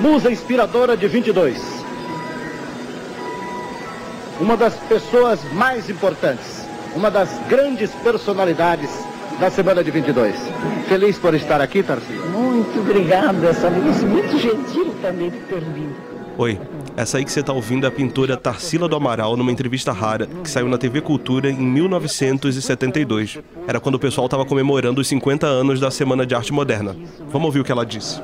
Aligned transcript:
musa 0.00 0.30
inspiradora 0.30 0.96
de 0.96 1.06
22. 1.06 1.58
Uma 4.40 4.56
das 4.56 4.74
pessoas 4.74 5.40
mais 5.52 5.90
importantes, 5.90 6.66
uma 6.96 7.10
das 7.10 7.28
grandes 7.48 7.90
personalidades 8.02 8.90
da 9.38 9.50
semana 9.50 9.84
de 9.84 9.90
22. 9.90 10.34
Feliz 10.88 11.18
por 11.18 11.34
estar 11.34 11.60
aqui, 11.60 11.82
Tarcísio? 11.82 12.26
Muito 12.30 12.80
obrigada, 12.80 13.46
essa 13.48 13.68
vez. 13.68 14.02
Muito 14.02 14.38
gentil 14.38 14.94
também 15.02 15.30
por 15.30 15.40
ter 15.42 15.60
vindo. 15.60 15.94
Oi, 16.38 16.58
essa 16.96 17.18
aí 17.18 17.24
que 17.24 17.30
você 17.30 17.40
está 17.40 17.52
ouvindo 17.52 17.84
é 17.84 17.88
a 17.88 17.92
pintora 17.92 18.34
Tarsila 18.34 18.88
do 18.88 18.96
Amaral 18.96 19.36
numa 19.36 19.52
entrevista 19.52 19.92
rara 19.92 20.26
que 20.26 20.48
saiu 20.48 20.68
na 20.68 20.78
TV 20.78 21.02
Cultura 21.02 21.50
em 21.50 21.56
1972. 21.56 23.38
Era 23.66 23.78
quando 23.78 23.96
o 23.96 23.98
pessoal 23.98 24.26
estava 24.26 24.46
comemorando 24.46 25.02
os 25.02 25.08
50 25.08 25.46
anos 25.46 25.78
da 25.78 25.90
Semana 25.90 26.24
de 26.24 26.34
Arte 26.34 26.52
Moderna. 26.52 26.96
Vamos 27.28 27.46
ouvir 27.46 27.60
o 27.60 27.64
que 27.64 27.72
ela 27.72 27.84
disse. 27.84 28.22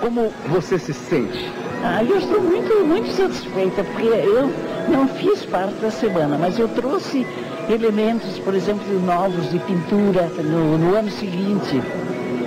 Como 0.00 0.32
você 0.48 0.78
se 0.78 0.92
sente? 0.92 1.50
Ah, 1.82 2.02
eu 2.02 2.18
estou 2.18 2.40
muito, 2.40 2.84
muito 2.84 3.10
satisfeita, 3.12 3.84
porque 3.84 4.06
eu 4.06 4.50
não 4.88 5.08
fiz 5.08 5.44
parte 5.44 5.74
da 5.74 5.90
semana, 5.90 6.36
mas 6.38 6.58
eu 6.58 6.68
trouxe 6.68 7.26
elementos, 7.68 8.38
por 8.38 8.54
exemplo, 8.54 8.86
novos 9.00 9.50
de 9.50 9.58
pintura 9.60 10.30
no, 10.42 10.78
no 10.78 10.94
ano 10.94 11.10
seguinte. 11.10 11.82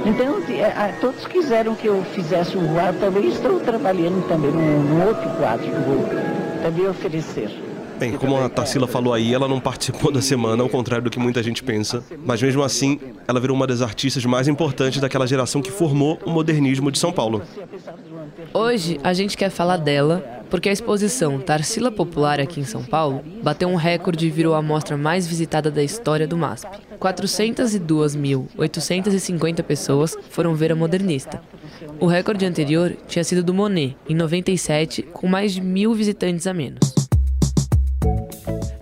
Então, 0.05 0.37
a, 0.75 0.93
todos 0.99 1.25
quiseram 1.27 1.75
que 1.75 1.87
eu 1.87 2.03
fizesse 2.13 2.57
um 2.57 2.73
quadro, 2.73 2.99
também 2.99 3.27
estou 3.27 3.59
trabalhando 3.59 4.25
também 4.27 4.51
num, 4.51 4.83
num 4.83 5.07
outro 5.07 5.29
quadro 5.31 5.65
que 5.65 5.81
vou 5.81 6.05
também 6.63 6.87
oferecer. 6.87 7.68
Bem, 7.99 8.13
como 8.13 8.37
a 8.37 8.47
Tarsila 8.47 8.87
falou 8.87 9.13
aí, 9.13 9.33
ela 9.33 9.45
não 9.45 9.59
participou 9.59 10.09
da 10.11 10.21
semana, 10.21 10.63
ao 10.63 10.69
contrário 10.69 11.03
do 11.03 11.09
que 11.09 11.19
muita 11.19 11.43
gente 11.43 11.61
pensa. 11.61 12.01
Mas 12.25 12.41
mesmo 12.41 12.63
assim, 12.63 12.97
ela 13.27 13.41
virou 13.41 13.57
uma 13.57 13.67
das 13.67 13.81
artistas 13.81 14.23
mais 14.23 14.47
importantes 14.47 15.01
daquela 15.01 15.27
geração 15.27 15.61
que 15.61 15.69
formou 15.69 16.17
o 16.25 16.29
modernismo 16.29 16.89
de 16.91 16.97
São 16.97 17.11
Paulo. 17.11 17.41
Hoje 18.53 18.97
a 19.03 19.11
gente 19.13 19.35
quer 19.35 19.49
falar 19.49 19.75
dela 19.77 20.23
porque 20.49 20.69
a 20.69 20.71
exposição 20.71 21.39
Tarsila 21.39 21.91
Popular 21.91 22.39
aqui 22.39 22.61
em 22.61 22.65
São 22.65 22.83
Paulo 22.83 23.21
bateu 23.43 23.67
um 23.67 23.75
recorde 23.75 24.27
e 24.27 24.31
virou 24.31 24.55
a 24.55 24.61
mostra 24.61 24.95
mais 24.97 25.27
visitada 25.27 25.69
da 25.69 25.83
história 25.83 26.25
do 26.25 26.37
MASP. 26.37 26.69
402.850 26.99 29.61
pessoas 29.63 30.15
foram 30.29 30.55
ver 30.55 30.71
a 30.71 30.75
modernista. 30.75 31.41
O 31.99 32.07
recorde 32.07 32.45
anterior 32.45 32.95
tinha 33.07 33.25
sido 33.25 33.43
do 33.43 33.53
Monet, 33.53 33.97
em 34.07 34.15
97, 34.15 35.01
com 35.03 35.27
mais 35.27 35.53
de 35.53 35.59
mil 35.61 35.93
visitantes 35.93 36.47
a 36.47 36.53
menos. 36.53 37.08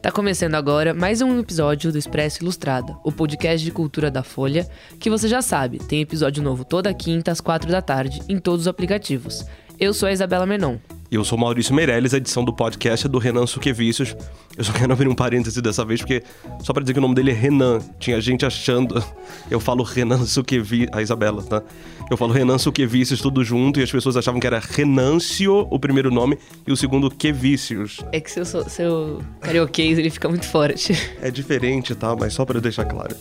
Tá 0.08 0.12
começando 0.14 0.56
agora 0.56 0.94
mais 0.94 1.22
um 1.22 1.38
episódio 1.38 1.92
do 1.92 1.98
Expresso 1.98 2.42
Ilustrada, 2.42 2.96
o 3.04 3.12
podcast 3.12 3.62
de 3.62 3.74
cultura 3.74 4.10
da 4.10 4.24
Folha, 4.24 4.66
que 5.02 5.10
você 5.10 5.28
já 5.28 5.42
sabe, 5.42 5.80
tem 5.80 6.00
episódio 6.00 6.42
novo 6.42 6.64
toda 6.64 6.94
quinta 6.94 7.30
às 7.30 7.42
quatro 7.42 7.70
da 7.70 7.82
tarde 7.82 8.22
em 8.30 8.40
todos 8.40 8.62
os 8.62 8.68
aplicativos. 8.70 9.46
Eu 9.78 9.94
sou 9.94 10.08
a 10.08 10.14
Isabela 10.14 10.46
Menon. 10.46 10.78
E 11.10 11.16
eu 11.16 11.24
sou 11.24 11.38
Maurício 11.38 11.74
Meirelles, 11.74 12.14
a 12.14 12.18
edição 12.18 12.44
do 12.44 12.52
podcast 12.52 13.06
é 13.06 13.10
do 13.10 13.18
Renan 13.18 13.48
Suquevicius. 13.48 14.14
Eu 14.58 14.64
só 14.64 14.74
quero 14.74 14.92
abrir 14.92 15.08
um 15.08 15.16
parêntese 15.16 15.62
dessa 15.62 15.86
vez, 15.86 16.02
porque 16.02 16.22
só 16.62 16.74
para 16.74 16.84
dizer 16.84 16.94
que 16.94 17.00
o 17.00 17.02
nome 17.02 17.16
dele 17.16 17.32
é 17.32 17.34
Renan. 17.34 17.80
Tinha 17.98 18.20
gente 18.20 18.46
achando. 18.46 19.02
Eu 19.50 19.60
falo 19.60 19.84
Renan 19.84 20.26
Suquevicius. 20.26 20.90
A 20.92 21.02
Isabela, 21.02 21.42
tá? 21.44 21.64
Eu 22.12 22.18
falo 22.18 22.34
Renan 22.34 22.58
Suquevicius 22.58 23.22
tudo 23.22 23.42
junto 23.44 23.80
e 23.80 23.84
as 23.84 23.92
pessoas 23.92 24.18
achavam 24.18 24.40
que 24.40 24.48
era 24.48 24.60
Renâncio 24.60 25.68
o 25.70 25.80
primeiro 25.80 26.12
nome 26.12 26.38
e 26.66 26.72
o 26.72 26.78
segundo 26.78 27.10
Quevicius. 27.10 28.00
É 28.12 28.20
que 28.20 28.30
seu, 28.30 28.46
seu 28.46 29.22
carioquês 29.40 29.98
ele 29.98 30.10
fica 30.10 30.28
muito 30.28 30.46
forte. 30.46 30.94
É 31.22 31.32
diferente, 31.32 31.96
tá? 31.96 32.16
Mas 32.16 32.34
só 32.34 32.46
para 32.46 32.60
deixar 32.60 32.86
claro. 32.86 33.16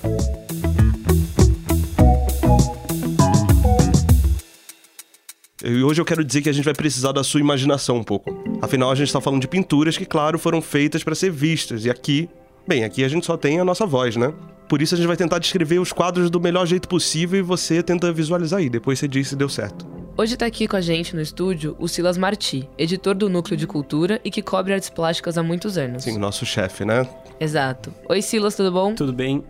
E 5.68 5.82
hoje 5.82 6.00
eu 6.00 6.04
quero 6.04 6.24
dizer 6.24 6.42
que 6.42 6.48
a 6.48 6.52
gente 6.52 6.64
vai 6.64 6.74
precisar 6.74 7.10
da 7.10 7.24
sua 7.24 7.40
imaginação 7.40 7.96
um 7.96 8.04
pouco. 8.04 8.32
Afinal, 8.62 8.88
a 8.88 8.94
gente 8.94 9.08
está 9.08 9.20
falando 9.20 9.40
de 9.40 9.48
pinturas 9.48 9.98
que, 9.98 10.06
claro, 10.06 10.38
foram 10.38 10.62
feitas 10.62 11.02
para 11.02 11.12
ser 11.12 11.32
vistas. 11.32 11.84
E 11.84 11.90
aqui, 11.90 12.30
bem, 12.68 12.84
aqui 12.84 13.02
a 13.02 13.08
gente 13.08 13.26
só 13.26 13.36
tem 13.36 13.58
a 13.58 13.64
nossa 13.64 13.84
voz, 13.84 14.14
né? 14.14 14.32
Por 14.68 14.80
isso 14.80 14.94
a 14.94 14.96
gente 14.96 15.08
vai 15.08 15.16
tentar 15.16 15.40
descrever 15.40 15.80
os 15.80 15.92
quadros 15.92 16.30
do 16.30 16.40
melhor 16.40 16.66
jeito 16.66 16.86
possível 16.88 17.40
e 17.40 17.42
você 17.42 17.82
tenta 17.82 18.12
visualizar 18.12 18.60
aí. 18.60 18.70
Depois 18.70 19.00
você 19.00 19.08
diz 19.08 19.26
se 19.26 19.34
deu 19.34 19.48
certo. 19.48 19.84
Hoje 20.16 20.34
está 20.34 20.46
aqui 20.46 20.68
com 20.68 20.76
a 20.76 20.80
gente 20.80 21.16
no 21.16 21.20
estúdio 21.20 21.74
o 21.80 21.88
Silas 21.88 22.16
Marti, 22.16 22.68
editor 22.78 23.16
do 23.16 23.28
Núcleo 23.28 23.56
de 23.56 23.66
Cultura 23.66 24.20
e 24.24 24.30
que 24.30 24.42
cobre 24.42 24.72
artes 24.72 24.88
plásticas 24.88 25.36
há 25.36 25.42
muitos 25.42 25.76
anos. 25.76 26.04
Sim, 26.04 26.16
nosso 26.16 26.46
chefe, 26.46 26.84
né? 26.84 27.08
Exato. 27.40 27.92
Oi, 28.08 28.22
Silas, 28.22 28.54
tudo 28.54 28.70
bom? 28.70 28.94
Tudo 28.94 29.12
bem. 29.12 29.42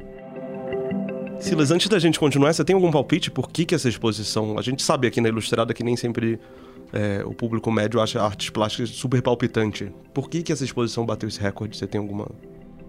Silas, 1.39 1.71
antes 1.71 1.89
da 1.89 1.99
gente 1.99 2.19
continuar, 2.19 2.53
você 2.53 2.65
tem 2.65 2.75
algum 2.75 2.91
palpite 2.91 3.31
por 3.31 3.51
que, 3.51 3.65
que 3.65 3.75
essa 3.75 3.89
exposição. 3.89 4.59
A 4.59 4.63
gente 4.63 4.83
sabe 4.83 5.07
aqui 5.07 5.21
na 5.21 5.29
Ilustrada 5.29 5.73
que 5.75 5.85
nem 5.85 5.97
sempre 5.97 6.41
é, 6.93 7.23
o 7.25 7.33
público 7.33 7.71
médio 7.71 8.01
acha 8.01 8.21
artes 8.23 8.51
plásticas 8.51 8.91
super 8.91 9.23
palpitante. 9.23 9.93
Por 10.15 10.31
que, 10.31 10.43
que 10.43 10.53
essa 10.53 10.65
exposição 10.65 11.05
bateu 11.05 11.29
esse 11.29 11.41
recorde? 11.41 11.77
Você 11.77 11.87
tem 11.87 12.01
alguma. 12.01 12.29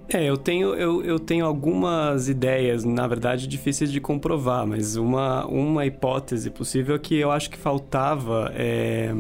É, 0.10 0.24
eu 0.24 0.38
tenho, 0.38 0.74
eu, 0.74 1.04
eu 1.04 1.20
tenho 1.20 1.46
algumas 1.46 2.30
ideias, 2.30 2.86
na 2.86 3.06
verdade, 3.06 3.46
difíceis 3.46 3.92
de 3.92 4.00
comprovar, 4.00 4.66
mas 4.66 4.96
uma, 4.96 5.46
uma 5.46 5.86
hipótese 5.86 6.50
possível 6.50 6.96
é 6.96 7.00
que 7.00 7.16
eu 7.16 7.30
acho 7.30 7.50
que 7.50 7.58
faltava, 7.58 8.52
é, 8.56 9.14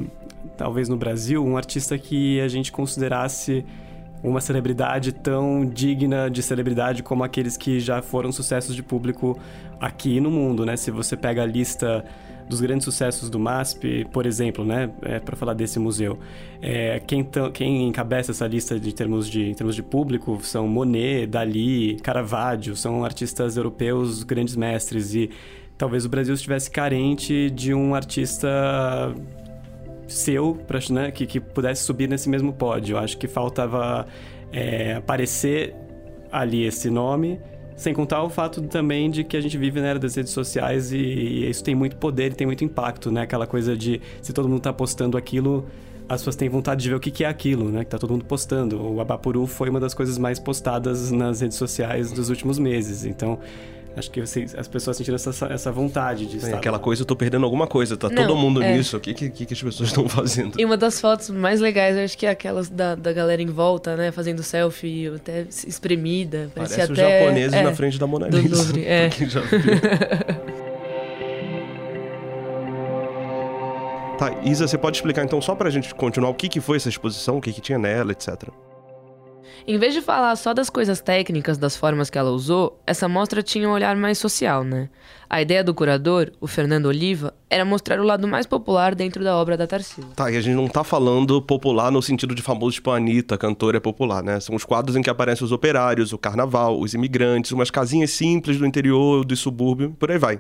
talvez 0.57 0.88
no 0.88 0.95
Brasil, 0.95 1.45
um 1.45 1.57
artista 1.57 1.97
que 1.97 2.39
a 2.39 2.47
gente 2.47 2.71
considerasse 2.71 3.65
uma 4.23 4.41
celebridade 4.41 5.11
tão 5.11 5.66
digna 5.66 6.29
de 6.29 6.41
celebridade 6.41 7.03
como 7.03 7.23
aqueles 7.23 7.55
que 7.55 7.79
já 7.79 8.01
foram 8.01 8.31
sucessos 8.31 8.75
de 8.75 8.83
público 8.83 9.39
aqui 9.79 10.19
no 10.19 10.31
mundo, 10.31 10.66
né? 10.66 10.75
Se 10.75 10.91
você 10.91 11.16
pega 11.16 11.44
a 11.44 11.45
lista 11.45 12.03
dos 12.47 12.61
grandes 12.61 12.85
sucessos 12.85 13.29
do 13.29 13.39
MASP, 13.39 14.06
por 14.11 14.25
exemplo, 14.25 14.63
né, 14.63 14.89
é, 15.01 15.19
para 15.19 15.35
falar 15.35 15.53
desse 15.53 15.79
museu, 15.79 16.17
é, 16.61 17.00
quem, 17.06 17.27
quem 17.53 17.88
encabeça 17.88 18.31
essa 18.31 18.47
lista 18.47 18.79
de 18.79 18.94
termos 18.94 19.29
de, 19.29 19.50
em 19.50 19.53
termos 19.53 19.75
de 19.75 19.83
público 19.83 20.39
são 20.41 20.67
Monet, 20.67 21.27
Dali, 21.27 21.97
Caravaggio, 22.01 22.75
são 22.75 23.03
artistas 23.03 23.57
europeus 23.57 24.23
grandes 24.23 24.56
mestres. 24.56 25.13
E 25.13 25.29
talvez 25.77 26.06
o 26.06 26.09
Brasil 26.09 26.33
estivesse 26.33 26.72
carente 26.72 27.50
de 27.51 27.73
um 27.73 27.94
artista 27.94 28.47
seu 30.07 30.57
pra, 30.68 30.79
né, 30.90 31.12
que, 31.12 31.25
que 31.25 31.40
pudesse 31.40 31.84
subir 31.84 32.07
nesse 32.07 32.29
mesmo 32.29 32.53
pódio. 32.53 32.95
Eu 32.95 33.00
acho 33.00 33.18
que 33.18 33.28
faltava 33.28 34.07
é, 34.51 34.95
aparecer 34.95 35.75
ali 36.31 36.66
esse 36.66 36.90
nome, 36.90 37.40
sem 37.75 37.94
contar 37.94 38.23
o 38.23 38.29
fato 38.29 38.62
também 38.63 39.09
de 39.09 39.23
que 39.23 39.38
a 39.38 39.41
gente 39.41 39.57
vive 39.57 39.79
na 39.79 39.88
era 39.88 40.00
das 40.00 40.16
redes 40.16 40.31
sociais 40.31 40.91
e, 40.91 40.97
e 40.97 41.50
isso 41.50 41.63
tem 41.63 41.75
muito 41.75 41.95
poder 41.97 42.31
e 42.31 42.35
tem 42.35 42.47
muito 42.47 42.63
impacto, 42.63 43.12
né? 43.12 43.22
Aquela 43.22 43.45
coisa 43.45 43.78
de 43.78 44.01
se 44.22 44.34
todo 44.34 44.50
mundo 44.50 44.62
tá 44.62 44.73
postando 44.73 45.18
aquilo, 45.18 45.68
as 46.09 46.22
pessoas 46.22 46.35
têm 46.35 46.50
vontade 46.50 46.81
de 46.81 46.89
ver 46.89 46.95
o 46.95 47.00
que, 47.00 47.12
que 47.12 47.24
é 47.24 47.28
aquilo, 47.28 47.69
né? 47.69 47.84
Que 47.84 47.89
tá 47.91 48.00
todo 48.00 48.12
mundo 48.12 48.25
postando. 48.25 48.81
O 48.81 49.01
Abapuru 49.01 49.45
foi 49.45 49.69
uma 49.69 49.79
das 49.79 49.94
coisas 49.94 50.18
mais 50.18 50.39
postadas 50.39 51.12
nas 51.12 51.41
redes 51.41 51.57
sociais 51.57 52.12
dos 52.12 52.29
últimos 52.29 52.57
meses. 52.57 53.06
Então, 53.06 53.39
Acho 53.97 54.11
que 54.11 54.21
você, 54.21 54.45
as 54.55 54.67
pessoas 54.67 54.95
sentiram 54.95 55.15
essa, 55.15 55.47
essa 55.47 55.71
vontade 55.71 56.27
de 56.27 56.35
é, 56.35 56.37
estar. 56.37 56.57
Aquela 56.57 56.77
coisa, 56.77 57.01
eu 57.01 57.05
tô 57.05 57.15
perdendo 57.15 57.45
alguma 57.45 57.65
coisa, 57.65 57.97
tá 57.97 58.09
Não, 58.09 58.15
todo 58.15 58.35
mundo 58.35 58.61
é... 58.61 58.77
nisso. 58.77 58.95
O 58.95 58.99
que, 58.99 59.11
que, 59.11 59.29
que 59.29 59.53
as 59.53 59.61
pessoas 59.61 59.89
estão 59.89 60.07
fazendo? 60.07 60.59
E 60.59 60.65
uma 60.65 60.77
das 60.77 61.01
fotos 61.01 61.31
mais 61.31 61.59
legais, 61.59 61.97
eu 61.97 62.03
acho 62.03 62.15
que 62.15 62.27
é 62.27 62.29
aquelas 62.29 62.69
da, 62.69 62.93
da 62.93 63.11
galera 63.11 63.41
em 63.41 63.47
volta, 63.47 63.95
né? 63.95 64.11
Fazendo 64.11 64.43
selfie, 64.43 65.07
até 65.15 65.47
espremida. 65.49 66.51
Parece 66.53 66.79
até... 66.79 66.91
os 66.91 66.97
japoneses 66.97 67.53
é, 67.53 67.63
na 67.63 67.73
frente 67.73 67.97
da 67.97 68.05
Mona 68.05 68.27
Lisa. 68.27 68.47
Do 68.47 68.55
Louvre, 68.55 68.85
é. 68.89 69.09
já 69.09 69.41
viu. 69.41 69.59
tá, 74.19 74.31
Isa, 74.43 74.67
você 74.67 74.77
pode 74.77 74.97
explicar 74.97 75.25
então, 75.25 75.41
só 75.41 75.55
pra 75.55 75.71
gente 75.71 75.95
continuar, 75.95 76.29
o 76.29 76.35
que, 76.35 76.47
que 76.47 76.61
foi 76.61 76.77
essa 76.77 76.89
exposição, 76.89 77.37
o 77.37 77.41
que, 77.41 77.51
que 77.51 77.61
tinha 77.61 77.79
nela, 77.79 78.11
etc. 78.11 78.43
Em 79.67 79.77
vez 79.77 79.93
de 79.93 80.01
falar 80.01 80.35
só 80.35 80.53
das 80.53 80.69
coisas 80.69 81.01
técnicas, 81.01 81.57
das 81.57 81.75
formas 81.75 82.09
que 82.09 82.17
ela 82.17 82.31
usou, 82.31 82.81
essa 82.85 83.07
mostra 83.07 83.43
tinha 83.43 83.67
um 83.67 83.71
olhar 83.71 83.95
mais 83.95 84.17
social, 84.17 84.63
né? 84.63 84.89
A 85.29 85.41
ideia 85.41 85.61
do 85.61 85.73
curador, 85.73 86.31
o 86.39 86.47
Fernando 86.47 86.85
Oliva, 86.85 87.33
era 87.49 87.65
mostrar 87.65 87.99
o 87.99 88.03
lado 88.03 88.27
mais 88.27 88.45
popular 88.45 88.95
dentro 88.95 89.23
da 89.23 89.35
obra 89.35 89.57
da 89.57 89.67
Tarsila. 89.67 90.07
Tá, 90.15 90.31
e 90.31 90.38
a 90.38 90.41
gente 90.41 90.55
não 90.55 90.69
tá 90.69 90.85
falando 90.85 91.41
popular 91.41 91.91
no 91.91 92.01
sentido 92.01 92.33
de 92.33 92.41
famoso 92.41 92.75
tipo 92.75 92.91
a 92.91 92.95
Anitta, 92.95 93.38
cantora 93.38 93.81
popular, 93.81 94.23
né? 94.23 94.39
São 94.39 94.55
os 94.55 94.63
quadros 94.63 94.95
em 94.95 95.01
que 95.01 95.09
aparecem 95.09 95.44
os 95.44 95.51
operários, 95.51 96.13
o 96.13 96.17
carnaval, 96.17 96.79
os 96.79 96.93
imigrantes, 96.93 97.51
umas 97.51 97.69
casinhas 97.69 98.11
simples 98.11 98.57
do 98.57 98.65
interior, 98.65 99.25
do 99.25 99.35
subúrbio, 99.35 99.93
por 100.00 100.09
aí 100.09 100.17
vai 100.17 100.39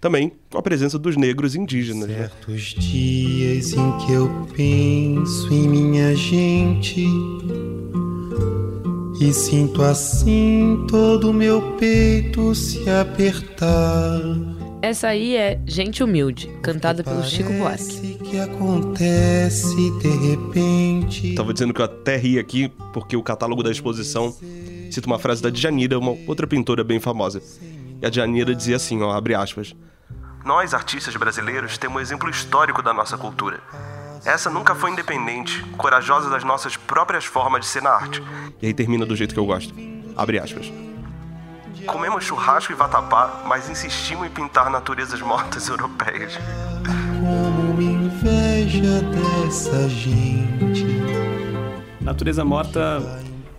também 0.00 0.32
com 0.50 0.58
a 0.58 0.62
presença 0.62 0.98
dos 0.98 1.16
negros 1.16 1.54
indígenas. 1.54 2.08
Né? 2.08 2.16
Certos 2.16 2.74
né? 2.74 2.80
dias 2.80 3.72
em 3.72 3.98
que 3.98 4.12
eu 4.12 4.48
penso 4.56 5.52
em 5.52 5.68
minha 5.68 6.14
gente 6.14 7.06
e 9.20 9.32
sinto 9.32 9.82
assim 9.82 10.86
todo 10.88 11.30
o 11.30 11.32
meu 11.32 11.76
peito 11.76 12.54
se 12.54 12.88
apertar. 12.88 14.20
Essa 14.80 15.08
aí 15.08 15.36
é 15.36 15.60
Gente 15.66 16.04
Humilde, 16.04 16.46
cantada 16.62 17.02
pelo 17.02 17.24
Chico 17.24 17.52
Buarque. 17.52 18.14
que 18.18 18.38
acontece 18.38 19.74
de 19.98 20.08
repente. 20.08 21.34
Tava 21.34 21.52
dizendo 21.52 21.74
que 21.74 21.80
eu 21.80 21.84
até 21.84 22.16
ri 22.16 22.38
aqui 22.38 22.68
porque 22.92 23.16
o 23.16 23.22
catálogo 23.22 23.62
da 23.62 23.72
exposição 23.72 24.32
cita 24.90 25.06
uma 25.06 25.18
frase 25.18 25.42
da 25.42 25.50
Djanira, 25.50 25.98
uma 25.98 26.16
outra 26.26 26.46
pintora 26.46 26.84
bem 26.84 27.00
famosa. 27.00 27.42
E 28.00 28.06
a 28.06 28.08
Djanira 28.08 28.54
dizia 28.54 28.76
assim, 28.76 29.02
ó, 29.02 29.10
abre 29.10 29.34
aspas: 29.34 29.74
Nós, 30.44 30.72
artistas 30.72 31.16
brasileiros, 31.16 31.76
temos 31.76 31.96
um 31.96 32.00
exemplo 32.00 32.30
histórico 32.30 32.80
da 32.80 32.94
nossa 32.94 33.18
cultura. 33.18 33.60
Essa 34.24 34.50
nunca 34.50 34.74
foi 34.74 34.90
independente, 34.90 35.62
corajosa 35.76 36.28
das 36.28 36.44
nossas 36.44 36.76
próprias 36.76 37.24
formas 37.24 37.60
de 37.60 37.66
ser 37.66 37.82
na 37.82 37.90
arte. 37.90 38.22
E 38.60 38.66
aí 38.66 38.74
termina 38.74 39.06
do 39.06 39.16
jeito 39.16 39.34
que 39.34 39.40
eu 39.40 39.46
gosto. 39.46 39.74
Abre 40.16 40.38
aspas. 40.38 40.72
Comemos 41.86 42.24
churrasco 42.24 42.72
e 42.72 42.74
vatapá, 42.74 43.42
mas 43.46 43.70
insistimos 43.70 44.26
em 44.26 44.30
pintar 44.30 44.68
naturezas 44.68 45.20
mortas 45.20 45.68
europeias. 45.68 46.38
Como 46.84 47.74
me 47.74 47.84
inveja 47.84 49.00
dessa 49.02 49.88
gente. 49.88 50.86
Natureza 52.00 52.44
morta 52.44 53.00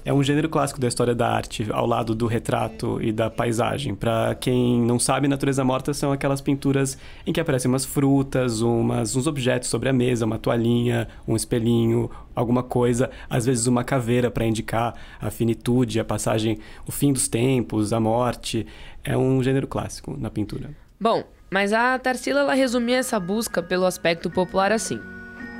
é 0.04 0.13
um 0.13 0.24
gênero 0.24 0.50
clássico 0.50 0.80
da 0.80 0.88
história 0.88 1.13
da 1.13 1.30
arte, 1.30 1.68
ao 1.72 1.86
lado 1.86 2.16
do 2.16 2.25
retrato 2.25 3.01
e 3.01 3.12
da 3.12 3.30
paisagem. 3.30 3.94
Para 3.96 4.36
quem 4.36 4.81
não 4.81 5.00
sabe, 5.00 5.28
natureza 5.28 5.63
morta 5.63 5.94
são 5.94 6.12
aquelas 6.12 6.42
pinturas 6.42 6.98
em 7.25 7.34
que 7.34 7.40
aparecem 7.40 7.69
umas 7.69 7.86
frutas, 7.86 8.62
umas, 8.62 9.16
uns 9.16 9.28
objetos 9.28 9.69
sobre 9.69 9.90
a 9.90 9.94
mesa, 9.94 10.25
uma 10.25 10.38
toalhinha, 10.38 11.07
um 11.28 11.36
espelhinho, 11.36 12.10
alguma 12.36 12.63
coisa, 12.63 13.10
às 13.30 13.46
vezes 13.46 13.68
uma 13.68 13.84
caveira 13.84 14.31
para 14.31 14.46
indicar 14.46 14.96
a 15.19 15.30
finitude, 15.30 16.00
a 16.00 16.06
passagem, 16.06 16.57
o 16.88 16.92
fim 16.92 17.13
dos 17.13 17.28
tempos, 17.28 17.94
a 17.94 18.00
morte. 18.00 18.66
É 19.04 19.18
um 19.18 19.42
gênero 19.42 19.68
clássico 19.68 20.16
na 20.18 20.30
pintura. 20.30 20.72
Bom, 21.00 21.24
mas 21.50 21.74
a 21.74 21.98
Tarsila 21.98 22.42
ela 22.42 22.54
resumia 22.54 22.98
essa 22.98 23.19
busca 23.19 23.62
pelo 23.63 23.86
aspecto 23.86 24.30
popular 24.30 24.72
assim. 24.72 25.00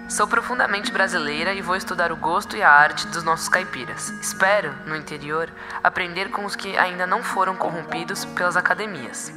Sou 0.10 0.28
profundamente 0.28 0.92
brasileira 0.92 1.54
e 1.54 1.62
vou 1.62 1.76
estudar 1.76 2.12
o 2.12 2.16
gosto 2.16 2.58
e 2.58 2.64
a 2.64 2.70
arte 2.70 3.06
dos 3.10 3.24
nossos 3.24 3.48
caipiras. 3.48 4.10
Espero, 4.20 4.74
no 4.88 4.96
interior, 4.96 5.54
aprender 5.84 6.32
com 6.32 6.46
os 6.46 6.56
que 6.56 6.76
ainda 6.76 7.06
não 7.06 7.22
foram 7.22 7.56
corrompidos 7.56 8.26
pelas 8.26 8.58
academias. 8.58 9.32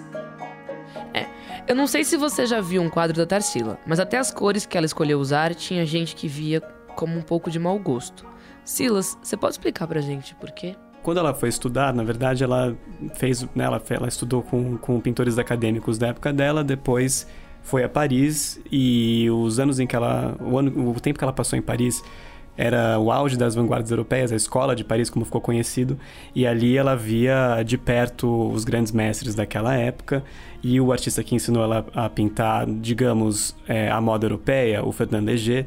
É, 1.12 1.26
eu 1.68 1.76
não 1.76 1.86
sei 1.86 2.04
se 2.04 2.16
você 2.16 2.46
já 2.46 2.62
viu 2.62 2.80
um 2.80 2.88
quadro 2.88 3.14
da 3.14 3.26
Tarsila, 3.26 3.78
mas 3.86 4.00
até 4.00 4.16
as 4.16 4.30
cores 4.30 4.64
que 4.64 4.78
ela 4.78 4.86
escolheu 4.86 5.20
usar 5.20 5.54
tinha 5.54 5.84
gente 5.84 6.16
que 6.16 6.26
via 6.26 6.62
como 6.96 7.18
um 7.18 7.22
pouco 7.22 7.50
de 7.50 7.58
mau 7.58 7.78
gosto. 7.78 8.24
Silas, 8.64 9.18
você 9.22 9.36
pode 9.36 9.52
explicar 9.52 9.86
pra 9.86 10.00
gente 10.00 10.34
por 10.36 10.50
quê? 10.52 10.74
Quando 11.02 11.18
ela 11.18 11.34
foi 11.34 11.50
estudar, 11.50 11.92
na 11.92 12.02
verdade, 12.02 12.44
ela 12.44 12.74
fez, 13.16 13.42
né, 13.54 13.64
ela, 13.64 13.82
ela 13.90 14.08
estudou 14.08 14.42
com, 14.42 14.78
com 14.78 14.98
pintores 15.00 15.36
acadêmicos 15.36 15.98
da 15.98 16.08
época 16.08 16.32
dela, 16.32 16.64
depois 16.64 17.26
foi 17.62 17.84
a 17.84 17.88
Paris 17.88 18.60
e 18.70 19.28
os 19.30 19.58
anos 19.58 19.78
em 19.78 19.86
que 19.86 19.96
ela, 19.96 20.36
o, 20.40 20.58
ano, 20.58 20.90
o 20.90 21.00
tempo 21.00 21.18
que 21.18 21.24
ela 21.24 21.32
passou 21.32 21.58
em 21.58 21.62
Paris 21.62 22.02
era 22.56 22.98
o 22.98 23.10
auge 23.10 23.36
das 23.36 23.54
vanguardas 23.54 23.90
europeias, 23.90 24.30
a 24.30 24.36
escola 24.36 24.76
de 24.76 24.84
Paris, 24.84 25.08
como 25.08 25.24
ficou 25.24 25.40
conhecido, 25.40 25.98
e 26.34 26.46
ali 26.46 26.76
ela 26.76 26.94
via 26.94 27.62
de 27.62 27.78
perto 27.78 28.50
os 28.50 28.64
grandes 28.64 28.92
mestres 28.92 29.34
daquela 29.34 29.74
época, 29.74 30.22
e 30.62 30.78
o 30.80 30.92
artista 30.92 31.22
que 31.24 31.34
ensinou 31.34 31.64
ela 31.64 31.86
a 31.94 32.08
pintar, 32.10 32.66
digamos, 32.66 33.56
é, 33.66 33.90
a 33.90 34.00
moda 34.00 34.26
europeia, 34.26 34.84
o 34.84 34.92
Ferdinand 34.92 35.24
Léger, 35.24 35.66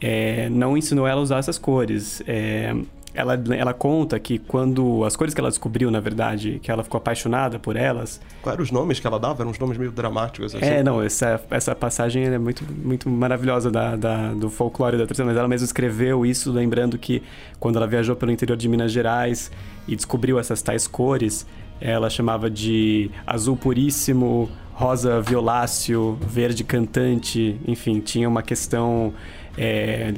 é, 0.00 0.48
não 0.50 0.76
ensinou 0.76 1.06
ela 1.06 1.20
a 1.20 1.22
usar 1.22 1.38
essas 1.38 1.56
cores. 1.56 2.22
É, 2.26 2.74
ela, 3.14 3.40
ela 3.56 3.72
conta 3.72 4.18
que 4.18 4.38
quando 4.38 5.04
as 5.04 5.14
cores 5.14 5.32
que 5.32 5.40
ela 5.40 5.48
descobriu, 5.48 5.90
na 5.90 6.00
verdade, 6.00 6.58
que 6.60 6.70
ela 6.70 6.82
ficou 6.82 6.98
apaixonada 6.98 7.58
por 7.58 7.76
elas. 7.76 8.20
Quais 8.42 8.54
eram 8.54 8.64
os 8.64 8.70
nomes 8.72 8.98
que 8.98 9.06
ela 9.06 9.18
dava? 9.18 9.42
Eram 9.42 9.52
uns 9.52 9.58
nomes 9.58 9.78
meio 9.78 9.92
dramáticos. 9.92 10.54
Assim. 10.54 10.64
É, 10.64 10.82
não, 10.82 11.00
essa, 11.00 11.40
essa 11.48 11.74
passagem 11.74 12.24
é 12.24 12.38
muito, 12.38 12.64
muito 12.72 13.08
maravilhosa 13.08 13.70
da, 13.70 13.94
da, 13.94 14.32
do 14.32 14.50
folclore 14.50 14.98
da 14.98 15.04
tradição, 15.04 15.26
mas 15.26 15.36
ela 15.36 15.46
mesma 15.46 15.64
escreveu 15.64 16.26
isso, 16.26 16.50
lembrando 16.50 16.98
que 16.98 17.22
quando 17.60 17.76
ela 17.76 17.86
viajou 17.86 18.16
pelo 18.16 18.32
interior 18.32 18.56
de 18.56 18.68
Minas 18.68 18.90
Gerais 18.90 19.50
e 19.86 19.94
descobriu 19.94 20.38
essas 20.38 20.60
tais 20.60 20.88
cores, 20.88 21.46
ela 21.80 22.10
chamava 22.10 22.50
de 22.50 23.10
azul 23.26 23.56
puríssimo, 23.56 24.50
rosa 24.72 25.20
violáceo, 25.20 26.18
verde 26.26 26.64
cantante, 26.64 27.60
enfim, 27.66 28.00
tinha 28.00 28.28
uma 28.28 28.42
questão. 28.42 29.14
É, 29.56 30.14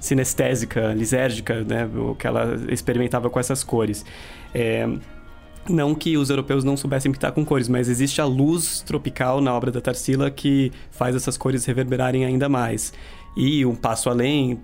sinestésica, 0.00 0.92
lisérgica, 0.94 1.62
né, 1.62 1.88
o 1.94 2.14
que 2.14 2.26
ela 2.26 2.58
experimentava 2.70 3.30
com 3.30 3.38
essas 3.38 3.62
cores. 3.62 4.04
É, 4.54 4.88
não 5.68 5.94
que 5.94 6.16
os 6.16 6.30
europeus 6.30 6.64
não 6.64 6.76
soubessem 6.76 7.12
pintar 7.12 7.32
com 7.32 7.44
cores, 7.44 7.68
mas 7.68 7.88
existe 7.88 8.20
a 8.20 8.24
luz 8.24 8.80
tropical 8.80 9.40
na 9.40 9.54
obra 9.54 9.70
da 9.70 9.80
Tarsila 9.80 10.30
que 10.30 10.72
faz 10.90 11.14
essas 11.14 11.36
cores 11.36 11.64
reverberarem 11.64 12.24
ainda 12.24 12.48
mais. 12.48 12.92
E 13.36 13.64
um 13.64 13.76
passo 13.76 14.08
além, 14.08 14.60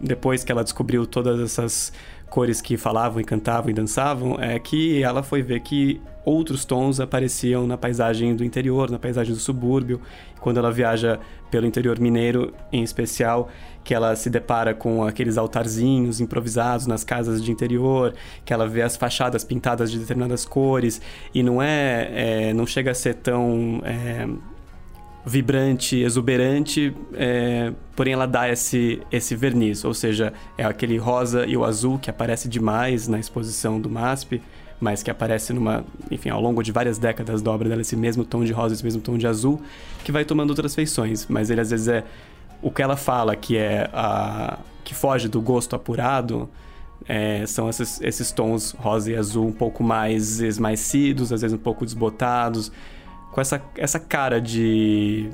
depois 0.00 0.44
que 0.44 0.52
ela 0.52 0.62
descobriu 0.62 1.06
todas 1.06 1.40
essas 1.40 1.92
cores 2.28 2.60
que 2.60 2.76
falavam 2.76 3.20
e 3.20 3.24
cantavam 3.24 3.70
e 3.70 3.72
dançavam, 3.72 4.36
é 4.40 4.58
que 4.58 5.02
ela 5.02 5.22
foi 5.22 5.42
ver 5.42 5.60
que 5.60 6.00
outros 6.24 6.64
tons 6.64 7.00
apareciam 7.00 7.66
na 7.66 7.76
paisagem 7.76 8.34
do 8.34 8.44
interior, 8.44 8.90
na 8.90 8.98
paisagem 8.98 9.32
do 9.32 9.40
subúrbio. 9.40 10.00
Quando 10.40 10.58
ela 10.58 10.70
viaja 10.70 11.18
pelo 11.50 11.66
interior 11.66 11.98
mineiro, 12.00 12.52
em 12.72 12.82
especial, 12.82 13.48
que 13.84 13.94
ela 13.94 14.16
se 14.16 14.30
depara 14.30 14.74
com 14.74 15.04
aqueles 15.04 15.36
altarzinhos 15.36 16.20
improvisados 16.20 16.86
nas 16.86 17.04
casas 17.04 17.44
de 17.44 17.52
interior, 17.52 18.14
que 18.44 18.52
ela 18.52 18.66
vê 18.66 18.82
as 18.82 18.96
fachadas 18.96 19.44
pintadas 19.44 19.90
de 19.90 19.98
determinadas 19.98 20.46
cores 20.46 21.00
e 21.34 21.42
não 21.42 21.62
é, 21.62 22.48
é 22.48 22.54
não 22.54 22.66
chega 22.66 22.90
a 22.90 22.94
ser 22.94 23.14
tão 23.16 23.82
é, 23.84 24.26
vibrante, 25.26 25.96
exuberante, 25.96 26.94
é, 27.14 27.72
porém 27.94 28.14
ela 28.14 28.26
dá 28.26 28.48
esse, 28.48 29.00
esse 29.12 29.36
verniz, 29.36 29.84
ou 29.84 29.94
seja, 29.94 30.32
é 30.56 30.64
aquele 30.64 30.96
rosa 30.96 31.46
e 31.46 31.56
o 31.56 31.64
azul 31.64 31.98
que 31.98 32.10
aparece 32.10 32.48
demais 32.48 33.06
na 33.06 33.18
exposição 33.18 33.80
do 33.80 33.88
MASP, 33.88 34.42
mas 34.80 35.02
que 35.02 35.10
aparece 35.10 35.52
numa, 35.52 35.84
enfim, 36.10 36.28
ao 36.28 36.40
longo 36.40 36.62
de 36.62 36.72
várias 36.72 36.98
décadas 36.98 37.40
da 37.40 37.50
obra 37.50 37.68
dela, 37.68 37.80
esse 37.80 37.96
mesmo 37.96 38.24
tom 38.24 38.44
de 38.44 38.52
rosa, 38.52 38.74
esse 38.74 38.84
mesmo 38.84 39.00
tom 39.00 39.16
de 39.16 39.26
azul, 39.26 39.62
que 40.04 40.12
vai 40.12 40.24
tomando 40.24 40.50
outras 40.50 40.74
feições, 40.74 41.26
mas 41.28 41.48
ele 41.48 41.60
às 41.60 41.70
vezes 41.70 41.88
é 41.88 42.04
o 42.64 42.70
que 42.70 42.82
ela 42.82 42.96
fala 42.96 43.36
que 43.36 43.56
é 43.58 43.88
a 43.92 44.58
que 44.82 44.94
foge 44.94 45.28
do 45.28 45.40
gosto 45.40 45.76
apurado 45.76 46.48
é, 47.06 47.46
são 47.46 47.68
esses, 47.68 48.00
esses 48.00 48.32
tons 48.32 48.72
rosa 48.72 49.12
e 49.12 49.16
azul 49.16 49.46
um 49.46 49.52
pouco 49.52 49.82
mais 49.82 50.40
esmaecidos, 50.40 51.32
às 51.32 51.42
vezes 51.42 51.54
um 51.54 51.60
pouco 51.60 51.84
desbotados, 51.84 52.72
com 53.32 53.40
essa, 53.40 53.62
essa 53.76 53.98
cara 53.98 54.40
de 54.40 55.30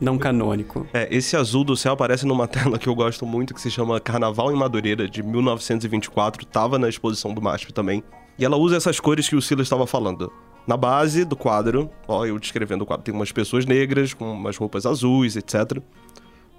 não 0.00 0.18
canônico. 0.18 0.86
É, 0.92 1.08
esse 1.10 1.36
azul 1.36 1.64
do 1.64 1.76
céu 1.76 1.92
aparece 1.92 2.26
numa 2.26 2.46
tela 2.48 2.78
que 2.78 2.88
eu 2.88 2.94
gosto 2.94 3.26
muito, 3.26 3.54
que 3.54 3.60
se 3.60 3.70
chama 3.70 4.00
Carnaval 4.00 4.52
em 4.52 4.56
Madureira, 4.56 5.08
de 5.08 5.22
1924, 5.22 6.44
tava 6.46 6.78
na 6.78 6.88
exposição 6.88 7.32
do 7.32 7.40
MASP 7.40 7.72
também. 7.72 8.02
E 8.38 8.44
ela 8.44 8.56
usa 8.56 8.76
essas 8.76 8.98
cores 8.98 9.28
que 9.28 9.36
o 9.36 9.42
Silas 9.42 9.66
estava 9.66 9.86
falando. 9.86 10.32
Na 10.66 10.76
base 10.76 11.24
do 11.24 11.36
quadro, 11.36 11.90
ó, 12.08 12.24
eu 12.24 12.38
descrevendo 12.38 12.84
o 12.84 12.86
quadro, 12.86 13.04
tem 13.04 13.14
umas 13.14 13.30
pessoas 13.30 13.66
negras 13.66 14.14
com 14.14 14.32
umas 14.32 14.56
roupas 14.56 14.86
azuis, 14.86 15.36
etc. 15.36 15.78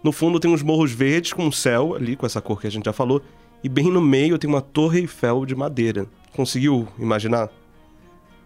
No 0.05 0.11
fundo 0.11 0.39
tem 0.39 0.53
uns 0.53 0.61
morros 0.61 0.91
verdes 0.91 1.33
com 1.33 1.47
um 1.47 1.51
céu 1.51 1.95
ali, 1.95 2.15
com 2.15 2.27
essa 2.27 2.39
cor 2.39 2.61
que 2.61 2.67
a 2.67 2.69
gente 2.69 2.85
já 2.85 2.93
falou. 2.93 3.23
E 3.63 3.67
bem 3.67 3.89
no 3.89 3.99
meio 3.99 4.37
tem 4.37 4.47
uma 4.47 4.61
torre 4.61 4.99
Eiffel 4.99 5.47
de 5.47 5.55
madeira. 5.55 6.05
Conseguiu 6.31 6.87
imaginar? 6.99 7.49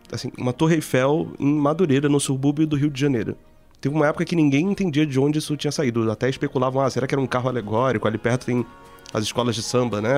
Assim, 0.09 0.31
uma 0.37 0.53
torre 0.53 0.75
Eiffel 0.75 1.33
em 1.37 1.53
Madureira, 1.53 2.07
no 2.07 2.17
subúrbio 2.17 2.65
do 2.65 2.77
Rio 2.77 2.89
de 2.89 2.97
Janeiro. 2.97 3.35
Teve 3.81 3.93
uma 3.93 4.07
época 4.07 4.23
que 4.23 4.37
ninguém 4.37 4.71
entendia 4.71 5.05
de 5.05 5.19
onde 5.19 5.39
isso 5.39 5.57
tinha 5.57 5.69
saído. 5.69 6.09
Até 6.09 6.29
especulavam, 6.29 6.81
ah, 6.81 6.89
será 6.89 7.05
que 7.05 7.13
era 7.13 7.19
um 7.19 7.27
carro 7.27 7.49
alegórico? 7.49 8.07
Ali 8.07 8.17
perto 8.17 8.45
tem 8.45 8.65
as 9.13 9.25
escolas 9.25 9.53
de 9.53 9.61
samba, 9.61 9.99
né? 9.99 10.13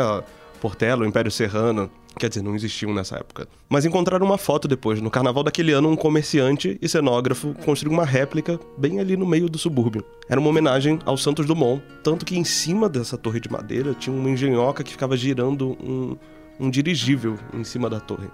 Portela, 0.62 1.04
o 1.04 1.06
Império 1.06 1.32
Serrano. 1.32 1.90
Quer 2.18 2.30
dizer, 2.30 2.44
não 2.44 2.56
existiam 2.56 2.94
nessa 2.94 3.16
época. 3.18 3.48
Mas 3.68 3.84
encontraram 3.84 4.26
uma 4.26 4.38
foto 4.38 4.68
depois. 4.68 5.02
No 5.02 5.10
carnaval 5.10 5.44
daquele 5.44 5.72
ano, 5.72 5.90
um 5.90 5.96
comerciante 5.96 6.78
e 6.80 6.88
cenógrafo 6.88 7.56
construiu 7.66 7.94
uma 7.94 8.06
réplica 8.06 8.60
bem 8.78 9.00
ali 9.00 9.18
no 9.18 9.26
meio 9.26 9.50
do 9.50 9.58
subúrbio. 9.58 10.06
Era 10.30 10.40
uma 10.40 10.50
homenagem 10.50 11.00
ao 11.04 11.18
Santos 11.18 11.48
Dumont. 11.48 11.82
Tanto 12.04 12.26
que 12.26 12.38
em 12.38 12.44
cima 12.44 12.88
dessa 12.88 13.18
torre 13.18 13.40
de 13.40 13.50
madeira 13.50 13.94
tinha 13.94 14.16
uma 14.16 14.30
engenhoca 14.30 14.84
que 14.84 14.92
ficava 14.92 15.18
girando 15.18 15.72
um, 15.82 16.16
um 16.60 16.70
dirigível 16.70 17.40
em 17.54 17.64
cima 17.64 17.90
da 17.90 18.00
torre. 18.00 18.28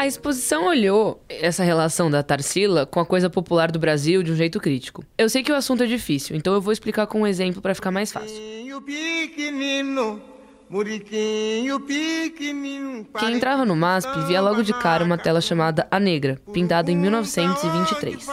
A 0.00 0.06
exposição 0.06 0.64
olhou 0.64 1.22
essa 1.28 1.62
relação 1.62 2.10
da 2.10 2.22
Tarsila 2.22 2.86
com 2.86 3.00
a 3.00 3.04
coisa 3.04 3.28
popular 3.28 3.70
do 3.70 3.78
Brasil 3.78 4.22
de 4.22 4.32
um 4.32 4.34
jeito 4.34 4.58
crítico. 4.58 5.04
Eu 5.18 5.28
sei 5.28 5.42
que 5.42 5.52
o 5.52 5.54
assunto 5.54 5.82
é 5.82 5.86
difícil, 5.86 6.34
então 6.34 6.54
eu 6.54 6.60
vou 6.62 6.72
explicar 6.72 7.06
com 7.06 7.20
um 7.20 7.26
exemplo 7.26 7.60
para 7.60 7.74
ficar 7.74 7.90
mais 7.90 8.10
fácil. 8.10 8.34
Quem 13.18 13.34
entrava 13.34 13.66
no 13.66 13.76
MASP 13.76 14.20
via 14.26 14.40
logo 14.40 14.62
de 14.62 14.72
cara 14.72 15.04
uma 15.04 15.18
tela 15.18 15.42
chamada 15.42 15.86
A 15.90 16.00
Negra, 16.00 16.40
pintada 16.50 16.90
em 16.90 16.96
1923. 16.96 18.26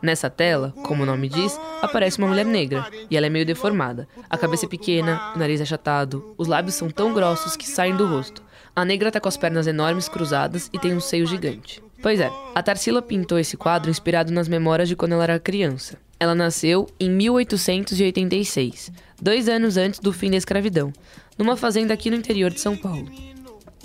Nessa 0.00 0.30
tela, 0.30 0.72
como 0.84 1.02
o 1.02 1.06
nome 1.06 1.28
diz, 1.28 1.60
aparece 1.82 2.16
uma 2.16 2.28
mulher 2.28 2.46
negra, 2.46 2.86
e 3.10 3.16
ela 3.16 3.26
é 3.26 3.30
meio 3.30 3.44
deformada. 3.44 4.08
A 4.30 4.38
cabeça 4.38 4.64
é 4.64 4.68
pequena, 4.70 5.32
o 5.34 5.38
nariz 5.38 5.60
é 5.60 5.64
achatado, 5.64 6.34
os 6.38 6.48
lábios 6.48 6.76
são 6.76 6.88
tão 6.88 7.12
grossos 7.12 7.56
que 7.56 7.68
saem 7.68 7.94
do 7.94 8.06
rosto. 8.06 8.43
A 8.76 8.84
negra 8.84 9.12
tá 9.12 9.20
com 9.20 9.28
as 9.28 9.36
pernas 9.36 9.68
enormes 9.68 10.08
cruzadas 10.08 10.68
e 10.72 10.78
tem 10.80 10.92
um 10.94 11.00
seio 11.00 11.26
gigante. 11.26 11.80
Pois 12.02 12.18
é, 12.18 12.28
a 12.54 12.62
Tarsila 12.62 13.00
pintou 13.00 13.38
esse 13.38 13.56
quadro 13.56 13.88
inspirado 13.88 14.32
nas 14.32 14.48
memórias 14.48 14.88
de 14.88 14.96
quando 14.96 15.12
ela 15.12 15.22
era 15.22 15.38
criança. 15.38 15.96
Ela 16.18 16.34
nasceu 16.34 16.88
em 16.98 17.08
1886, 17.08 18.90
dois 19.22 19.48
anos 19.48 19.76
antes 19.76 20.00
do 20.00 20.12
fim 20.12 20.28
da 20.30 20.36
escravidão, 20.36 20.92
numa 21.38 21.56
fazenda 21.56 21.94
aqui 21.94 22.10
no 22.10 22.16
interior 22.16 22.50
de 22.50 22.60
São 22.60 22.76
Paulo. 22.76 23.08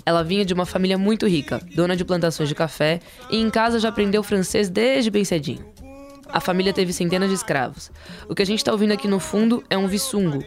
Ela 0.04 0.24
vinha 0.24 0.44
de 0.44 0.52
uma 0.52 0.66
família 0.66 0.98
muito 0.98 1.26
rica, 1.26 1.60
dona 1.74 1.96
de 1.96 2.04
plantações 2.04 2.48
de 2.48 2.54
café, 2.54 2.98
e 3.30 3.36
em 3.36 3.48
casa 3.48 3.78
já 3.78 3.90
aprendeu 3.90 4.24
francês 4.24 4.68
desde 4.68 5.10
bem 5.10 5.24
cedinho. 5.24 5.64
a 6.32 6.40
família 6.40 6.72
teve 6.72 6.92
centenas 6.92 7.28
de 7.28 7.34
escravos. 7.34 7.90
O 8.28 8.34
que 8.34 8.42
a 8.42 8.46
gente 8.46 8.58
está 8.58 8.72
ouvindo 8.72 8.92
aqui 8.92 9.08
no 9.08 9.18
fundo 9.18 9.62
é 9.68 9.76
um 9.76 9.88
visungo, 9.88 10.44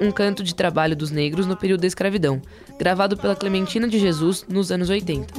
um 0.00 0.10
canto 0.10 0.42
de 0.42 0.54
trabalho 0.54 0.96
dos 0.96 1.10
negros 1.10 1.46
no 1.46 1.56
período 1.56 1.80
da 1.80 1.86
escravidão, 1.86 2.40
gravado 2.78 3.16
pela 3.16 3.34
Clementina 3.34 3.88
de 3.88 3.98
Jesus 3.98 4.46
nos 4.48 4.70
anos 4.70 4.88
80. 4.88 5.34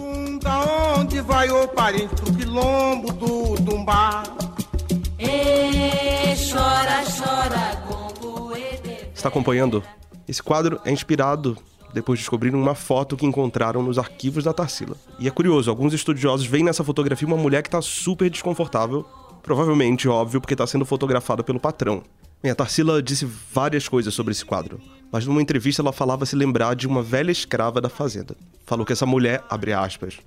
onde 0.98 1.22
vai 1.22 1.50
o 1.50 1.68
parente 1.70 2.14
pro 2.16 2.34
quilombo 2.34 3.14
do 3.14 3.56
Dumbá? 3.62 4.24
E 5.18 6.36
chora, 6.52 7.04
chora, 7.18 7.80
Está 9.14 9.30
acompanhando? 9.30 9.84
Esse 10.28 10.42
quadro 10.44 10.80
é 10.86 10.92
inspirado 10.92 11.58
depois 11.94 12.20
de 12.20 12.24
descobrir 12.24 12.54
uma 12.54 12.76
foto 12.76 13.18
que 13.18 13.26
encontraram 13.26 13.82
nos 13.82 13.98
arquivos 13.98 14.44
da 14.44 14.54
Tarsila. 14.54 14.96
E 15.20 15.28
é 15.28 15.32
curioso, 15.32 15.70
alguns 15.70 15.94
estudiosos 15.94 16.46
veem 16.46 16.64
nessa 16.64 16.84
fotografia 16.84 17.28
uma 17.28 17.36
mulher 17.36 17.62
que 17.64 17.68
está 17.68 17.82
super 17.82 18.30
desconfortável, 18.30 19.06
provavelmente, 19.42 20.08
óbvio, 20.08 20.40
porque 20.40 20.54
está 20.54 20.68
sendo 20.68 20.86
fotografada 20.86 21.44
pelo 21.44 21.60
patrão. 21.60 22.04
Bem, 22.42 22.52
a 22.52 22.56
Tarsila 22.56 23.04
disse 23.04 23.26
várias 23.26 23.90
coisas 23.90 24.14
sobre 24.14 24.32
esse 24.32 24.46
quadro, 24.46 24.80
mas 25.12 25.26
numa 25.26 25.42
entrevista 25.42 25.82
ela 25.82 25.92
falava 25.92 26.26
se 26.26 26.38
lembrar 26.38 26.74
de 26.74 26.88
uma 26.88 27.04
velha 27.04 27.32
escrava 27.32 27.82
da 27.82 27.90
fazenda. 27.90 28.34
Falou 28.66 28.86
que 28.86 28.94
essa 28.94 29.06
mulher, 29.06 29.44
abre 29.50 29.74
aspas, 29.74 30.20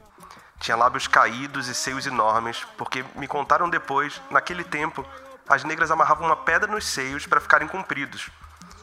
tinha 0.61 0.77
lábios 0.77 1.09
caídos 1.09 1.69
e 1.69 1.75
seios 1.75 2.07
enormes, 2.07 2.59
porque 2.77 3.03
me 3.17 3.27
contaram 3.27 3.69
depois, 3.69 4.21
naquele 4.31 4.63
tempo, 4.63 5.05
as 5.49 5.65
negras 5.65 5.91
amarravam 5.91 6.27
uma 6.27 6.37
pedra 6.37 6.71
nos 6.71 6.85
seios 6.85 7.27
para 7.27 7.41
ficarem 7.41 7.67
compridos, 7.67 8.29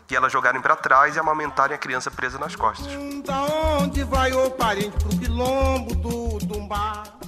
e 0.09 0.15
elas 0.15 0.31
jogarem 0.31 0.59
para 0.59 0.75
trás 0.75 1.15
e 1.15 1.19
amamentarem 1.19 1.75
a 1.75 1.77
criança 1.77 2.09
presa 2.09 2.39
nas 2.39 2.55
costas. 2.55 2.91
Da 3.23 3.43
onde 3.79 4.03
vai 4.03 4.33
o 4.33 4.49
parente 4.49 4.97
pro 4.97 5.09
quilombo 5.09 5.95
do 5.95 6.45
Dumbá? 6.45 7.18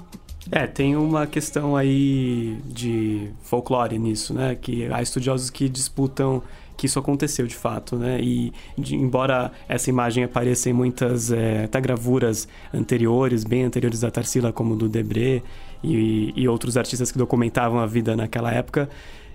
É, 0.52 0.68
tem 0.68 0.98
uma 0.98 1.26
questão 1.26 1.78
aí 1.78 2.58
de 2.66 3.30
folclore 3.42 3.98
nisso, 3.98 4.34
né? 4.34 4.54
Que 4.54 4.92
há 4.92 5.02
estudiosos 5.02 5.50
que 5.50 5.70
disputam 5.70 6.44
que 6.76 6.88
isso 6.88 7.00
aconteceu 7.00 7.48
de 7.48 7.56
fato, 7.56 7.96
né? 7.96 8.20
E 8.20 8.52
de, 8.78 8.96
embora 8.96 9.52
essa 9.70 9.90
imagem 9.90 10.26
apareça 10.26 10.70
em 10.70 10.74
muitas 10.74 11.32
é, 11.32 11.64
até 11.64 11.80
gravuras 11.80 12.50
anteriores, 12.74 13.46
bem 13.46 13.64
anteriores 13.64 14.02
da 14.02 14.12
Tarsila, 14.12 14.52
como 14.52 14.76
do 14.76 14.90
Debré 14.90 15.42
e, 15.82 16.34
e 16.36 16.48
outros 16.50 16.76
artistas 16.76 17.12
que 17.12 17.18
documentavam 17.18 17.80
a 17.80 17.86
vida 17.86 18.14
naquela 18.18 18.52
época, 18.52 18.90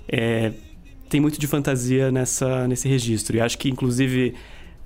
é, 0.07 0.53
tem 1.09 1.21
muito 1.21 1.39
de 1.41 1.47
fantasia 1.47 2.11
nessa, 2.11 2.69
nesse 2.69 2.89
registro. 2.89 3.37
E 3.37 3.41
acho 3.41 3.57
que, 3.57 3.71
inclusive, 3.71 4.35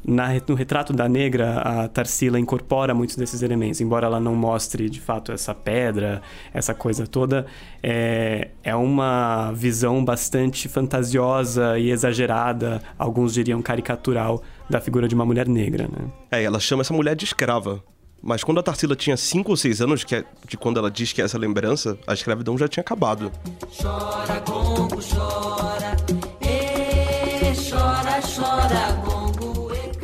na, 0.05 0.29
no 0.47 0.55
retrato 0.55 0.93
da 0.93 1.09
negra, 1.09 1.59
a 1.59 1.89
Tarsila 1.89 2.39
incorpora 2.39 2.95
muitos 2.95 3.17
desses 3.17 3.43
elementos, 3.43 3.81
embora 3.81 4.07
ela 4.07 4.21
não 4.21 4.35
mostre 4.35 4.89
de 4.89 5.01
fato 5.01 5.33
essa 5.33 5.55
pedra, 5.55 6.23
essa 6.53 6.75
coisa 6.75 7.07
toda, 7.07 7.47
é, 7.83 8.51
é 8.63 8.75
uma 8.75 9.53
visão 9.53 10.05
bastante 10.05 10.69
fantasiosa 10.69 11.79
e 11.79 11.91
exagerada, 11.91 12.83
alguns 12.99 13.35
diriam 13.35 13.61
caricatural, 13.61 14.43
da 14.69 14.81
figura 14.81 15.09
de 15.09 15.15
uma 15.15 15.27
mulher 15.27 15.49
negra. 15.49 15.89
Né? 15.89 16.07
É, 16.31 16.43
ela 16.43 16.61
chama 16.61 16.83
essa 16.83 16.95
mulher 16.95 17.17
de 17.17 17.25
escrava. 17.25 17.83
Mas 18.23 18.45
quando 18.45 18.61
a 18.61 18.63
Tarsila 18.63 18.95
tinha 18.95 19.17
5 19.17 19.51
ou 19.51 19.57
6 19.57 19.81
anos, 19.81 20.05
que 20.05 20.15
é 20.15 20.25
de 20.47 20.57
quando 20.57 20.79
ela 20.79 20.91
diz 20.91 21.13
que 21.13 21.23
é 21.23 21.25
essa 21.25 21.39
lembrança, 21.39 21.99
a 22.07 22.13
escravidão 22.13 22.57
já 22.57 22.69
tinha 22.69 22.83
acabado. 22.83 23.33
Chora, 23.81 24.41
Congo, 24.43 24.99
chora, 25.03 25.97
e 26.43 27.71
chora, 27.71 28.21
chora, 28.21 29.00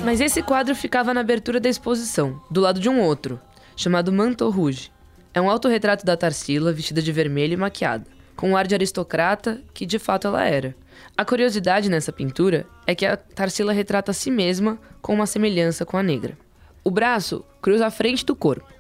Mas 0.06 0.20
esse 0.20 0.40
quadro 0.40 0.72
ficava 0.72 1.12
na 1.12 1.20
abertura 1.20 1.58
da 1.58 1.68
exposição, 1.68 2.40
do 2.48 2.60
lado 2.60 2.78
de 2.78 2.88
um 2.88 3.00
outro, 3.00 3.40
chamado 3.74 4.12
Manteau 4.12 4.50
Rouge. 4.50 4.92
É 5.34 5.40
um 5.40 5.50
autorretrato 5.50 6.06
da 6.06 6.16
Tarsila 6.16 6.72
vestida 6.72 7.02
de 7.02 7.10
vermelho 7.10 7.54
e 7.54 7.56
maquiada, 7.56 8.06
com 8.36 8.50
um 8.50 8.56
ar 8.56 8.68
de 8.68 8.74
aristocrata 8.76 9.60
que 9.74 9.84
de 9.84 9.98
fato 9.98 10.28
ela 10.28 10.44
era. 10.44 10.76
A 11.16 11.24
curiosidade 11.24 11.90
nessa 11.90 12.12
pintura 12.12 12.66
é 12.86 12.94
que 12.94 13.04
a 13.04 13.16
Tarsila 13.16 13.72
retrata 13.72 14.12
a 14.12 14.14
si 14.14 14.30
mesma 14.30 14.78
com 15.02 15.12
uma 15.12 15.26
semelhança 15.26 15.84
com 15.84 15.96
a 15.96 16.04
negra. 16.04 16.38
O 16.84 16.90
braço 16.92 17.44
cruza 17.60 17.88
a 17.88 17.90
frente 17.90 18.24
do 18.24 18.36
corpo. 18.36 18.72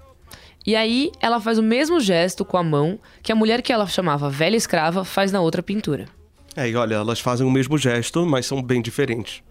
E 0.64 0.76
aí 0.76 1.10
ela 1.20 1.40
faz 1.40 1.58
o 1.58 1.62
mesmo 1.62 1.98
gesto 1.98 2.44
com 2.44 2.56
a 2.56 2.62
mão 2.62 3.00
que 3.20 3.32
a 3.32 3.36
mulher 3.36 3.62
que 3.62 3.72
ela 3.72 3.88
chamava 3.88 4.30
velha 4.30 4.56
escrava 4.56 5.04
faz 5.04 5.32
na 5.32 5.40
outra 5.40 5.60
pintura. 5.60 6.04
É, 6.54 6.70
e 6.70 6.76
olha, 6.76 6.94
elas 6.94 7.18
fazem 7.18 7.44
o 7.44 7.50
mesmo 7.50 7.76
gesto, 7.76 8.24
mas 8.24 8.46
são 8.46 8.62
bem 8.62 8.80
diferentes. 8.80 9.42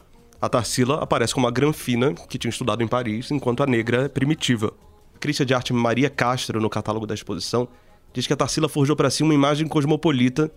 A 0.46 0.50
Tarsila 0.50 1.02
aparece 1.02 1.34
como 1.34 1.48
uma 1.48 1.52
granfina 1.52 2.14
que 2.14 2.38
tinha 2.38 2.52
estudado 2.52 2.84
em 2.84 2.88
Paris, 2.88 3.32
enquanto 3.32 3.64
a 3.64 3.66
negra 3.66 4.04
é 4.04 4.08
primitiva. 4.08 4.72
A 5.16 5.18
crítica 5.18 5.44
de 5.44 5.56
arte 5.56 5.74
Maria 5.74 6.08
Castro, 6.08 6.62
no 6.62 6.70
catálogo 6.70 7.08
da 7.08 7.16
exposição, 7.16 7.68
diz 8.14 8.28
que 8.28 8.34
a 8.34 8.36
Tarsila 8.36 8.70
forjou 8.70 8.96
para 8.96 9.10
si 9.10 9.24
uma 9.24 9.34
imagem 9.34 9.68
cosmopolita, 9.68 10.52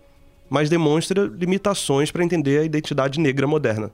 mas 0.50 0.68
demonstra 0.68 1.24
limitações 1.24 2.10
para 2.10 2.22
entender 2.22 2.58
a 2.58 2.64
identidade 2.64 3.18
negra 3.18 3.46
moderna. 3.46 3.90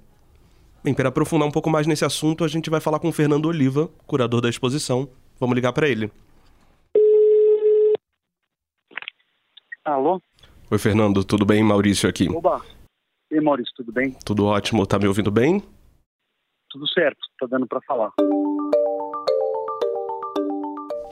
Bem, 0.83 0.93
para 0.93 1.11
aprofundar 1.11 1.47
um 1.47 1.53
pouco 1.53 1.71
mais 1.71 1.87
nesse 1.87 2.05
assunto, 2.05 2.43
a 2.43 2.49
gente 2.49 2.69
vai 2.69 2.81
falar 2.81 2.99
com 2.99 3.11
o 3.11 3.13
Fernando 3.13 3.47
Oliva, 3.47 3.89
curador 4.05 4.41
da 4.41 4.49
exposição. 4.49 5.09
Vamos 5.39 5.55
ligar 5.55 5.73
para 5.73 5.89
ele. 5.89 6.11
Alô? 9.85 10.21
Oi, 10.73 10.79
Fernando, 10.79 11.23
tudo 11.23 11.47
bem? 11.47 11.63
Maurício 11.63 12.09
aqui. 12.09 12.29
Oba! 12.29 12.61
E 13.31 13.41
Maurício, 13.41 13.73
tudo 13.77 13.93
bem? 13.93 14.11
Tudo 14.25 14.45
ótimo, 14.47 14.85
tá 14.85 14.99
me 14.99 15.07
ouvindo 15.07 15.31
bem? 15.31 15.63
Tudo 16.75 16.89
certo, 16.89 17.19
tá 17.39 17.47
dando 17.49 17.69
para 17.69 17.81
falar. 17.83 18.11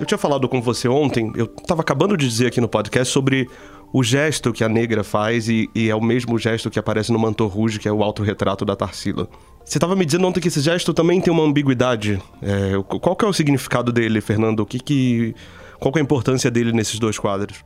Eu 0.00 0.04
tinha 0.04 0.18
falado 0.18 0.48
com 0.48 0.60
você 0.60 0.88
ontem, 0.88 1.32
eu 1.36 1.44
estava 1.44 1.82
acabando 1.82 2.16
de 2.16 2.26
dizer 2.26 2.48
aqui 2.48 2.60
no 2.60 2.68
podcast 2.68 3.12
sobre 3.12 3.46
o 3.92 4.02
gesto 4.02 4.52
que 4.52 4.64
a 4.64 4.68
negra 4.68 5.04
faz 5.04 5.48
e, 5.48 5.70
e 5.72 5.88
é 5.88 5.94
o 5.94 6.00
mesmo 6.00 6.36
gesto 6.36 6.68
que 6.68 6.80
aparece 6.80 7.12
no 7.12 7.18
Manto 7.20 7.46
Rouge, 7.46 7.78
que 7.78 7.86
é 7.86 7.92
o 7.92 8.02
autorretrato 8.02 8.64
da 8.64 8.74
Tarsila. 8.74 9.28
Você 9.64 9.78
estava 9.78 9.94
me 9.94 10.04
dizendo 10.04 10.26
ontem 10.26 10.40
que 10.40 10.48
esse 10.48 10.60
gesto 10.60 10.92
também 10.92 11.20
tem 11.20 11.32
uma 11.32 11.44
ambiguidade. 11.44 12.20
É, 12.42 12.98
qual 12.98 13.14
que 13.14 13.24
é 13.24 13.28
o 13.28 13.32
significado 13.32 13.92
dele, 13.92 14.20
Fernando? 14.20 14.60
O 14.60 14.66
que 14.66 14.80
que, 14.80 15.32
qual 15.78 15.92
que 15.92 16.00
é 16.00 16.02
a 16.02 16.04
importância 16.04 16.50
dele 16.50 16.72
nesses 16.72 16.98
dois 16.98 17.20
quadros? 17.20 17.62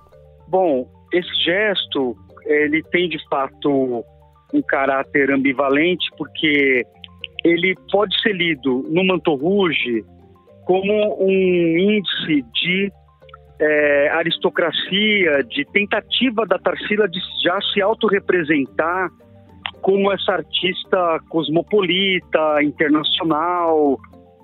Bom, 0.49 0.87
esse 1.15 1.35
gesto, 1.43 2.15
ele 2.45 2.83
tem 2.91 3.09
de 3.09 3.19
fato 3.31 4.05
um 4.53 4.63
caráter 4.63 5.31
ambivalente, 5.31 6.05
porque 6.19 6.85
ele 7.45 7.75
pode 7.91 8.21
ser 8.21 8.33
lido 8.33 8.85
no 8.91 9.05
Manto 9.05 9.35
Rouge 9.35 10.05
como 10.65 11.17
um 11.21 11.79
índice 11.79 12.43
de 12.55 12.93
é, 13.61 14.09
aristocracia, 14.11 15.45
de 15.45 15.65
tentativa 15.73 16.45
da 16.47 16.59
Tarsila 16.59 17.09
de 17.09 17.21
já 17.43 17.59
se 17.73 17.81
autorrepresentar 17.81 19.09
como 19.81 20.13
essa 20.13 20.33
artista 20.33 21.21
cosmopolita, 21.29 22.63
internacional, 22.63 23.97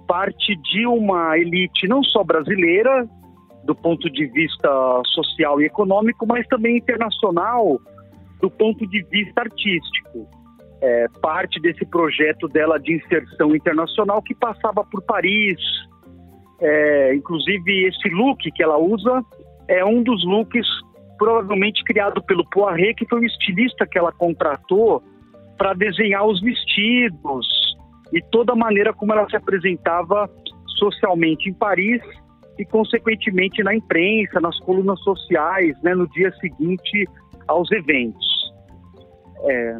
parte 0.06 0.54
de 0.56 0.87
uma 0.87 1.37
elite 1.38 1.88
não 1.88 2.02
só 2.04 2.22
brasileira, 2.22 3.06
do 3.64 3.75
ponto 3.75 4.11
de 4.11 4.26
vista 4.26 5.02
social 5.06 5.61
e 5.61 5.66
econômico, 5.66 6.26
mas 6.26 6.46
também 6.49 6.76
internacional, 6.76 7.80
do 8.40 8.50
ponto 8.50 8.87
de 8.87 9.02
vista 9.11 9.40
artístico. 9.40 10.28
É, 10.84 11.06
parte 11.20 11.60
desse 11.60 11.86
projeto 11.86 12.48
dela 12.48 12.76
de 12.76 12.96
inserção 12.96 13.54
internacional 13.54 14.20
que 14.20 14.34
passava 14.34 14.84
por 14.84 15.00
Paris, 15.02 15.56
é, 16.60 17.14
inclusive, 17.14 17.86
esse 17.86 18.08
look 18.08 18.50
que 18.50 18.62
ela 18.62 18.76
usa 18.78 19.22
é 19.68 19.84
um 19.84 20.02
dos 20.02 20.24
looks 20.24 20.66
provavelmente 21.18 21.84
criado 21.84 22.20
pelo 22.24 22.44
Poiré, 22.50 22.94
que 22.94 23.06
foi 23.06 23.20
o 23.20 23.24
estilista 23.24 23.86
que 23.86 23.96
ela 23.96 24.10
contratou 24.10 25.02
para 25.56 25.72
desenhar 25.72 26.26
os 26.26 26.40
vestidos 26.40 27.46
e 28.12 28.20
toda 28.30 28.52
a 28.52 28.56
maneira 28.56 28.92
como 28.92 29.12
ela 29.12 29.28
se 29.30 29.36
apresentava 29.36 30.28
socialmente 30.78 31.48
em 31.48 31.54
Paris 31.54 32.02
e, 32.58 32.64
consequentemente, 32.64 33.62
na 33.62 33.74
imprensa, 33.74 34.40
nas 34.40 34.58
colunas 34.60 35.00
sociais, 35.00 35.80
né, 35.82 35.94
no 35.94 36.08
dia 36.08 36.32
seguinte 36.40 37.06
aos 37.46 37.70
eventos. 37.70 38.52
É, 39.44 39.76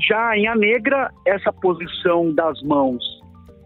já 0.00 0.36
em 0.36 0.46
A 0.46 0.54
Negra, 0.54 1.10
essa 1.26 1.52
posição 1.52 2.32
das 2.34 2.60
mãos 2.62 3.02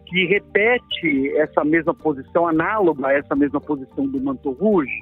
que 0.06 0.26
repete 0.26 1.36
essa 1.36 1.64
mesma 1.64 1.92
posição, 1.94 2.46
análoga 2.46 3.08
a 3.08 3.12
essa 3.12 3.34
mesma 3.34 3.60
posição 3.60 4.06
do 4.06 4.20
Manto 4.20 4.52
Rouge, 4.52 5.00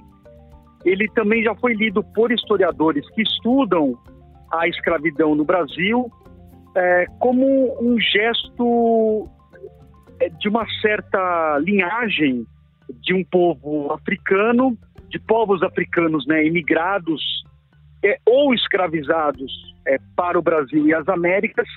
ele 0.85 1.09
também 1.15 1.43
já 1.43 1.55
foi 1.57 1.75
lido 1.75 2.03
por 2.15 2.33
historiadores 2.33 3.09
que 3.11 3.23
estudam 3.23 3.99
a 4.51 4.67
escravidão 4.69 5.35
no 5.35 5.45
Brasil 5.45 6.11
é, 6.77 7.07
como 7.19 7.77
um 7.81 7.99
gesto 8.01 9.29
é, 10.21 10.29
de 10.29 10.49
uma 10.49 10.67
certa 10.81 11.59
linhagem 11.59 12.47
de 13.01 13.15
um 13.15 13.25
povo 13.25 13.93
africano, 13.93 14.77
de 15.09 15.19
povos 15.19 15.63
africanos 15.63 16.27
né, 16.27 16.45
imigrados 16.45 17.23
é, 18.05 18.19
ou 18.27 18.53
escravizados 18.55 19.74
é, 19.87 19.99
para 20.17 20.39
o 20.39 20.43
Brasil 20.43 20.87
e 20.87 20.95
as 20.95 21.09
Américas, 21.09 21.69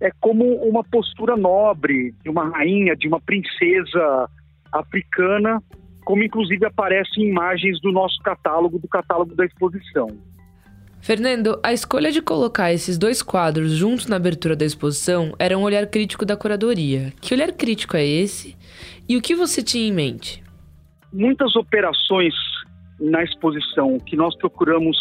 é 0.00 0.10
como 0.20 0.44
uma 0.56 0.82
postura 0.82 1.36
nobre 1.36 2.14
de 2.22 2.30
uma 2.30 2.48
rainha, 2.48 2.96
de 2.96 3.06
uma 3.06 3.20
princesa 3.20 4.28
africana, 4.72 5.62
como 6.04 6.22
inclusive 6.22 6.64
aparece 6.64 7.20
em 7.20 7.28
imagens 7.28 7.80
do 7.80 7.92
nosso 7.92 8.18
catálogo, 8.22 8.78
do 8.78 8.88
catálogo 8.88 9.34
da 9.34 9.44
exposição. 9.44 10.08
Fernando, 11.02 11.58
a 11.62 11.72
escolha 11.72 12.10
de 12.10 12.20
colocar 12.20 12.72
esses 12.72 12.98
dois 12.98 13.22
quadros 13.22 13.72
juntos 13.72 14.06
na 14.06 14.16
abertura 14.16 14.54
da 14.54 14.66
exposição 14.66 15.34
era 15.38 15.56
um 15.56 15.62
olhar 15.62 15.86
crítico 15.86 16.26
da 16.26 16.36
curadoria. 16.36 17.12
Que 17.20 17.34
olhar 17.34 17.52
crítico 17.52 17.96
é 17.96 18.04
esse? 18.04 18.56
E 19.08 19.16
o 19.16 19.22
que 19.22 19.34
você 19.34 19.62
tinha 19.62 19.88
em 19.88 19.92
mente? 19.92 20.42
Muitas 21.12 21.56
operações 21.56 22.34
na 23.00 23.24
exposição 23.24 23.98
que 23.98 24.14
nós 24.14 24.36
procuramos 24.36 24.96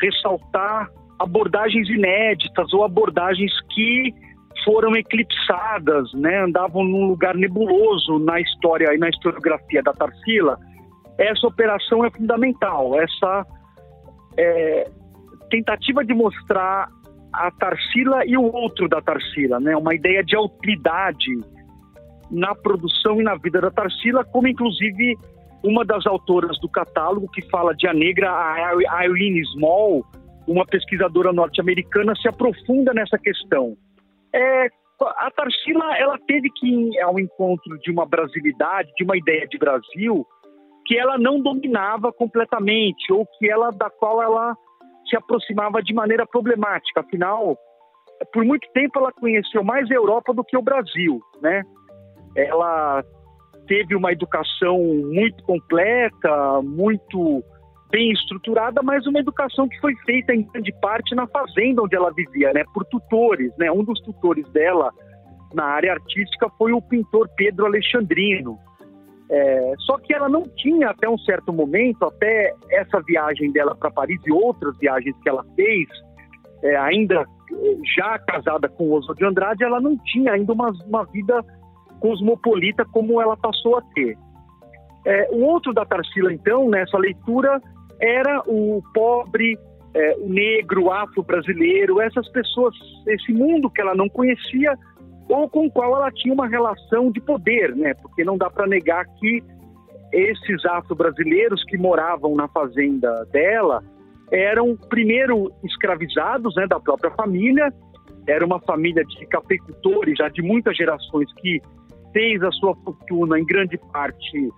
ressaltar 0.00 0.90
abordagens 1.18 1.88
inéditas 1.88 2.72
ou 2.72 2.84
abordagens 2.84 3.52
que 3.72 4.14
foram 4.64 4.96
eclipsadas, 4.96 6.12
né, 6.14 6.42
andavam 6.44 6.84
num 6.84 7.06
lugar 7.06 7.34
nebuloso 7.34 8.18
na 8.18 8.40
história 8.40 8.94
e 8.94 8.98
na 8.98 9.08
historiografia 9.08 9.82
da 9.82 9.92
Tarsila. 9.92 10.58
Essa 11.18 11.46
operação 11.46 12.04
é 12.04 12.10
fundamental. 12.10 12.98
Essa 12.98 13.46
é, 14.38 14.90
tentativa 15.50 16.04
de 16.04 16.14
mostrar 16.14 16.88
a 17.32 17.50
Tarsila 17.50 18.24
e 18.24 18.36
o 18.36 18.42
outro 18.42 18.88
da 18.88 19.00
Tarsila, 19.00 19.58
né, 19.60 19.76
uma 19.76 19.94
ideia 19.94 20.22
de 20.22 20.36
autoridade 20.36 21.32
na 22.30 22.54
produção 22.54 23.20
e 23.20 23.24
na 23.24 23.34
vida 23.36 23.60
da 23.60 23.70
Tarsila, 23.70 24.24
como 24.24 24.48
inclusive 24.48 25.16
uma 25.62 25.84
das 25.84 26.06
autoras 26.06 26.58
do 26.60 26.68
catálogo 26.68 27.28
que 27.30 27.42
fala 27.50 27.74
de 27.74 27.86
a 27.86 27.92
negra, 27.92 28.30
a 28.30 29.06
Irene 29.06 29.44
Small, 29.46 30.04
uma 30.46 30.66
pesquisadora 30.66 31.32
norte-americana, 31.32 32.14
se 32.16 32.28
aprofunda 32.28 32.92
nessa 32.92 33.18
questão. 33.18 33.76
É, 34.34 34.68
a 35.16 35.30
Tarsila 35.30 35.96
ela 35.96 36.18
teve 36.26 36.50
que 36.56 36.66
ir 36.66 37.00
ao 37.00 37.18
encontro 37.18 37.78
de 37.80 37.90
uma 37.90 38.06
brasilidade, 38.06 38.92
de 38.96 39.04
uma 39.04 39.16
ideia 39.16 39.46
de 39.46 39.58
Brasil 39.58 40.26
que 40.86 40.98
ela 40.98 41.16
não 41.18 41.40
dominava 41.40 42.12
completamente 42.12 43.10
ou 43.12 43.26
que 43.26 43.50
ela 43.50 43.70
da 43.70 43.88
qual 43.88 44.22
ela 44.22 44.54
se 45.08 45.16
aproximava 45.16 45.82
de 45.82 45.94
maneira 45.94 46.26
problemática. 46.26 47.00
Afinal, 47.00 47.56
por 48.32 48.44
muito 48.44 48.68
tempo 48.72 48.98
ela 48.98 49.12
conheceu 49.12 49.64
mais 49.64 49.90
a 49.90 49.94
Europa 49.94 50.32
do 50.32 50.44
que 50.44 50.56
o 50.56 50.62
Brasil, 50.62 51.20
né? 51.40 51.62
Ela 52.36 53.02
teve 53.66 53.94
uma 53.94 54.12
educação 54.12 54.78
muito 54.78 55.42
completa, 55.44 56.60
muito 56.62 57.42
bem 57.90 58.12
estruturada, 58.12 58.82
mas 58.82 59.06
uma 59.06 59.20
educação 59.20 59.68
que 59.68 59.78
foi 59.80 59.94
feita 60.04 60.34
em 60.34 60.42
grande 60.42 60.72
parte 60.80 61.14
na 61.14 61.26
fazenda 61.28 61.82
onde 61.82 61.94
ela 61.94 62.12
vivia, 62.12 62.52
né, 62.52 62.64
por 62.72 62.84
tutores, 62.86 63.52
né? 63.58 63.70
Um 63.70 63.84
dos 63.84 64.00
tutores 64.00 64.48
dela 64.52 64.90
na 65.54 65.64
área 65.64 65.92
artística 65.92 66.48
foi 66.58 66.72
o 66.72 66.82
pintor 66.82 67.28
Pedro 67.36 67.66
Alexandrino. 67.66 68.58
É, 69.30 69.74
só 69.78 69.96
que 69.98 70.12
ela 70.12 70.28
não 70.28 70.42
tinha 70.42 70.90
até 70.90 71.08
um 71.08 71.18
certo 71.18 71.52
momento, 71.52 72.04
até 72.04 72.52
essa 72.70 73.00
viagem 73.00 73.50
dela 73.52 73.74
para 73.74 73.90
Paris 73.90 74.20
e 74.26 74.32
outras 74.32 74.76
viagens 74.78 75.16
que 75.22 75.28
ela 75.28 75.44
fez, 75.56 75.88
é, 76.62 76.76
ainda 76.76 77.24
já 77.96 78.18
casada 78.18 78.68
com 78.68 78.92
Oswald 78.92 79.18
de 79.18 79.24
Andrade, 79.24 79.64
ela 79.64 79.80
não 79.80 79.96
tinha 79.98 80.32
ainda 80.32 80.52
uma, 80.52 80.70
uma 80.86 81.04
vida 81.06 81.40
cosmopolita 82.00 82.84
como 82.92 83.20
ela 83.20 83.36
passou 83.36 83.78
a 83.78 83.82
ter. 83.94 84.16
É, 85.06 85.28
o 85.32 85.42
outro 85.42 85.72
da 85.72 85.84
Tarsila, 85.84 86.32
então, 86.32 86.68
nessa 86.68 86.98
leitura, 86.98 87.60
era 88.04 88.42
o 88.46 88.82
pobre, 88.92 89.58
é, 89.94 90.16
o 90.18 90.28
negro, 90.28 90.84
o 90.84 90.92
afro-brasileiro, 90.92 92.00
essas 92.00 92.28
pessoas, 92.28 92.74
esse 93.06 93.32
mundo 93.32 93.70
que 93.70 93.80
ela 93.80 93.94
não 93.94 94.08
conhecia 94.08 94.76
ou 95.26 95.48
com 95.48 95.66
o 95.66 95.70
qual 95.70 95.96
ela 95.96 96.10
tinha 96.12 96.34
uma 96.34 96.46
relação 96.46 97.10
de 97.10 97.18
poder, 97.20 97.74
né? 97.74 97.94
Porque 97.94 98.22
não 98.22 98.36
dá 98.36 98.50
para 98.50 98.66
negar 98.66 99.06
que 99.18 99.42
esses 100.12 100.64
afro-brasileiros 100.66 101.64
que 101.64 101.78
moravam 101.78 102.34
na 102.34 102.46
fazenda 102.48 103.24
dela 103.32 103.82
eram 104.30 104.76
primeiro 104.76 105.50
escravizados, 105.64 106.54
né, 106.56 106.66
da 106.66 106.78
própria 106.78 107.10
família. 107.12 107.72
Era 108.26 108.44
uma 108.44 108.60
família 108.60 109.02
de 109.04 109.26
cafeicultores 109.26 110.18
já 110.18 110.28
de 110.28 110.42
muitas 110.42 110.76
gerações 110.76 111.32
que 111.40 111.60
fez 112.12 112.42
a 112.42 112.50
sua 112.52 112.74
fortuna 112.76 113.38
em 113.38 113.46
grande 113.46 113.78
parte 113.92 114.50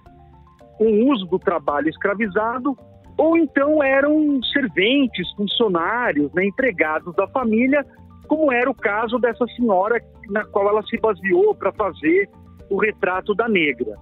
com 0.78 0.85
o 0.85 1.12
uso 1.12 1.26
do 1.26 1.38
trabalho 1.38 1.88
escravizado, 1.88 2.76
ou 3.18 3.37
então 3.37 3.83
eram 3.83 4.42
serventes, 4.52 5.31
funcionários, 5.37 6.33
né, 6.35 6.44
empregados 6.44 7.14
da 7.14 7.26
família, 7.29 7.85
como 8.29 8.52
era 8.52 8.70
o 8.70 8.74
caso 8.74 9.18
dessa 9.18 9.46
senhora 9.57 10.00
na 10.29 10.44
qual 10.44 10.68
ela 10.68 10.83
se 10.83 10.98
baseou 10.98 11.55
para 11.55 11.72
fazer 11.72 12.29
o 12.68 12.76
retrato 12.76 13.35
da 13.35 13.48
negra. 13.48 13.94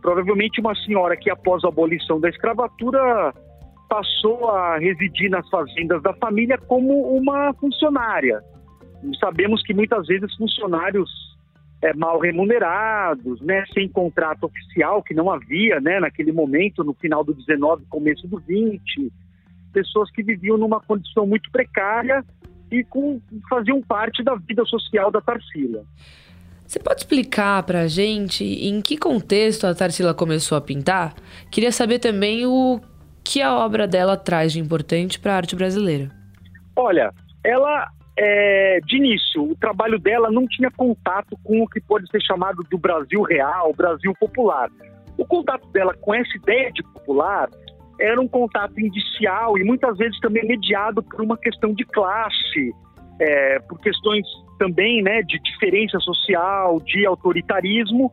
Provavelmente 0.00 0.60
uma 0.60 0.74
senhora 0.74 1.16
que 1.16 1.30
após 1.30 1.64
a 1.64 1.68
abolição 1.68 2.20
da 2.20 2.28
escravatura 2.28 3.32
passou 3.88 4.50
a 4.50 4.78
residir 4.78 5.30
nas 5.30 5.48
fazendas 5.48 6.02
da 6.02 6.12
família 6.14 6.58
como 6.58 7.16
uma 7.16 7.52
funcionária. 7.54 8.40
Sabemos 9.20 9.62
que 9.62 9.74
muitas 9.74 10.06
vezes 10.06 10.34
funcionários 10.36 11.10
é, 11.82 11.92
mal 11.94 12.18
remunerados, 12.18 13.40
né, 13.40 13.64
sem 13.72 13.88
contrato 13.88 14.44
oficial, 14.44 15.02
que 15.02 15.14
não 15.14 15.30
havia 15.30 15.80
né, 15.80 16.00
naquele 16.00 16.32
momento, 16.32 16.82
no 16.82 16.94
final 16.94 17.22
do 17.22 17.34
19, 17.34 17.84
começo 17.88 18.26
do 18.26 18.38
20, 18.38 19.12
pessoas 19.72 20.10
que 20.10 20.22
viviam 20.22 20.56
numa 20.56 20.80
condição 20.80 21.26
muito 21.26 21.50
precária 21.50 22.24
e 22.70 22.82
com, 22.84 23.20
faziam 23.48 23.80
parte 23.82 24.24
da 24.24 24.34
vida 24.34 24.64
social 24.64 25.10
da 25.10 25.20
Tarsila. 25.20 25.84
Você 26.66 26.80
pode 26.80 27.00
explicar 27.00 27.62
para 27.62 27.82
a 27.82 27.86
gente 27.86 28.42
em 28.42 28.80
que 28.82 28.96
contexto 28.96 29.66
a 29.66 29.74
Tarsila 29.74 30.12
começou 30.12 30.58
a 30.58 30.60
pintar? 30.60 31.14
Queria 31.50 31.70
saber 31.70 32.00
também 32.00 32.44
o 32.44 32.80
que 33.22 33.40
a 33.40 33.54
obra 33.54 33.86
dela 33.86 34.16
traz 34.16 34.52
de 34.52 34.58
importante 34.58 35.18
para 35.18 35.34
a 35.34 35.36
arte 35.36 35.54
brasileira. 35.54 36.10
Olha, 36.74 37.12
ela 37.44 37.88
é, 38.18 38.80
de 38.86 38.96
início, 38.96 39.42
o 39.42 39.54
trabalho 39.56 39.98
dela 39.98 40.30
não 40.30 40.46
tinha 40.46 40.70
contato 40.70 41.36
com 41.44 41.62
o 41.62 41.68
que 41.68 41.80
pode 41.80 42.10
ser 42.10 42.22
chamado 42.22 42.62
do 42.70 42.78
Brasil 42.78 43.22
real, 43.22 43.74
Brasil 43.74 44.14
popular. 44.18 44.70
O 45.18 45.26
contato 45.26 45.68
dela 45.68 45.94
com 46.00 46.14
essa 46.14 46.36
ideia 46.36 46.70
de 46.72 46.82
popular 46.82 47.48
era 48.00 48.20
um 48.20 48.28
contato 48.28 48.78
indicial 48.78 49.58
e 49.58 49.64
muitas 49.64 49.96
vezes 49.96 50.18
também 50.20 50.46
mediado 50.46 51.02
por 51.02 51.20
uma 51.20 51.36
questão 51.36 51.72
de 51.74 51.84
classe, 51.84 52.74
é, 53.20 53.58
por 53.60 53.80
questões 53.80 54.26
também 54.58 55.02
né, 55.02 55.22
de 55.22 55.38
diferença 55.38 55.98
social, 56.00 56.80
de 56.80 57.04
autoritarismo, 57.06 58.12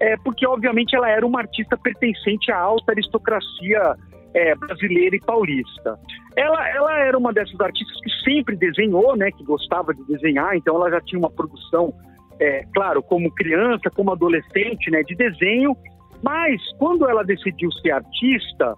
é, 0.00 0.16
porque 0.18 0.46
obviamente 0.46 0.94
ela 0.94 1.08
era 1.08 1.26
uma 1.26 1.40
artista 1.40 1.76
pertencente 1.76 2.50
à 2.50 2.58
alta 2.58 2.92
aristocracia 2.92 3.96
é, 4.34 4.54
brasileira 4.54 5.16
e 5.16 5.20
paulista. 5.20 5.98
Ela, 6.36 6.68
ela 6.70 6.98
era 7.00 7.18
uma 7.18 7.32
dessas 7.32 7.60
artistas 7.60 7.96
que 8.00 8.10
sempre 8.24 8.56
desenhou, 8.56 9.16
né, 9.16 9.30
que 9.30 9.44
gostava 9.44 9.92
de 9.94 10.04
desenhar, 10.04 10.56
então 10.56 10.76
ela 10.76 10.90
já 10.90 11.00
tinha 11.00 11.18
uma 11.18 11.30
produção, 11.30 11.92
é, 12.38 12.64
claro, 12.74 13.02
como 13.02 13.30
criança, 13.34 13.90
como 13.90 14.12
adolescente, 14.12 14.90
né, 14.90 15.02
de 15.02 15.14
desenho, 15.14 15.76
mas 16.22 16.60
quando 16.78 17.08
ela 17.08 17.24
decidiu 17.24 17.70
ser 17.72 17.92
artista, 17.92 18.74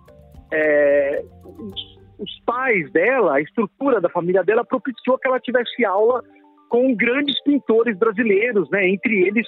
é, 0.52 1.22
os, 1.44 1.98
os 2.18 2.40
pais 2.46 2.90
dela, 2.92 3.34
a 3.34 3.40
estrutura 3.40 4.00
da 4.00 4.08
família 4.08 4.42
dela 4.42 4.64
propiciou 4.64 5.18
que 5.18 5.28
ela 5.28 5.40
tivesse 5.40 5.84
aula 5.84 6.22
com 6.68 6.94
grandes 6.94 7.40
pintores 7.42 7.98
brasileiros, 7.98 8.70
né, 8.70 8.88
entre 8.88 9.26
eles 9.26 9.46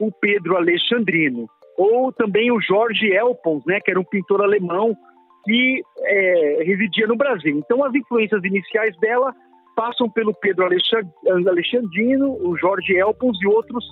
o 0.00 0.10
Pedro 0.10 0.56
Alexandrino, 0.56 1.46
ou 1.76 2.12
também 2.12 2.50
o 2.50 2.60
Jorge 2.60 3.12
Elpons, 3.12 3.62
né, 3.66 3.78
que 3.80 3.90
era 3.90 4.00
um 4.00 4.04
pintor 4.04 4.42
alemão 4.42 4.96
que 5.44 5.82
é, 6.00 6.62
residia 6.64 7.06
no 7.06 7.16
Brasil. 7.16 7.56
Então, 7.58 7.84
as 7.84 7.94
influências 7.94 8.42
iniciais 8.44 8.96
dela 8.98 9.34
passam 9.74 10.08
pelo 10.10 10.34
Pedro 10.34 10.66
Alexandrino, 10.66 12.36
o 12.46 12.56
Jorge 12.56 12.94
Elpons 12.96 13.38
e 13.42 13.46
outros 13.46 13.84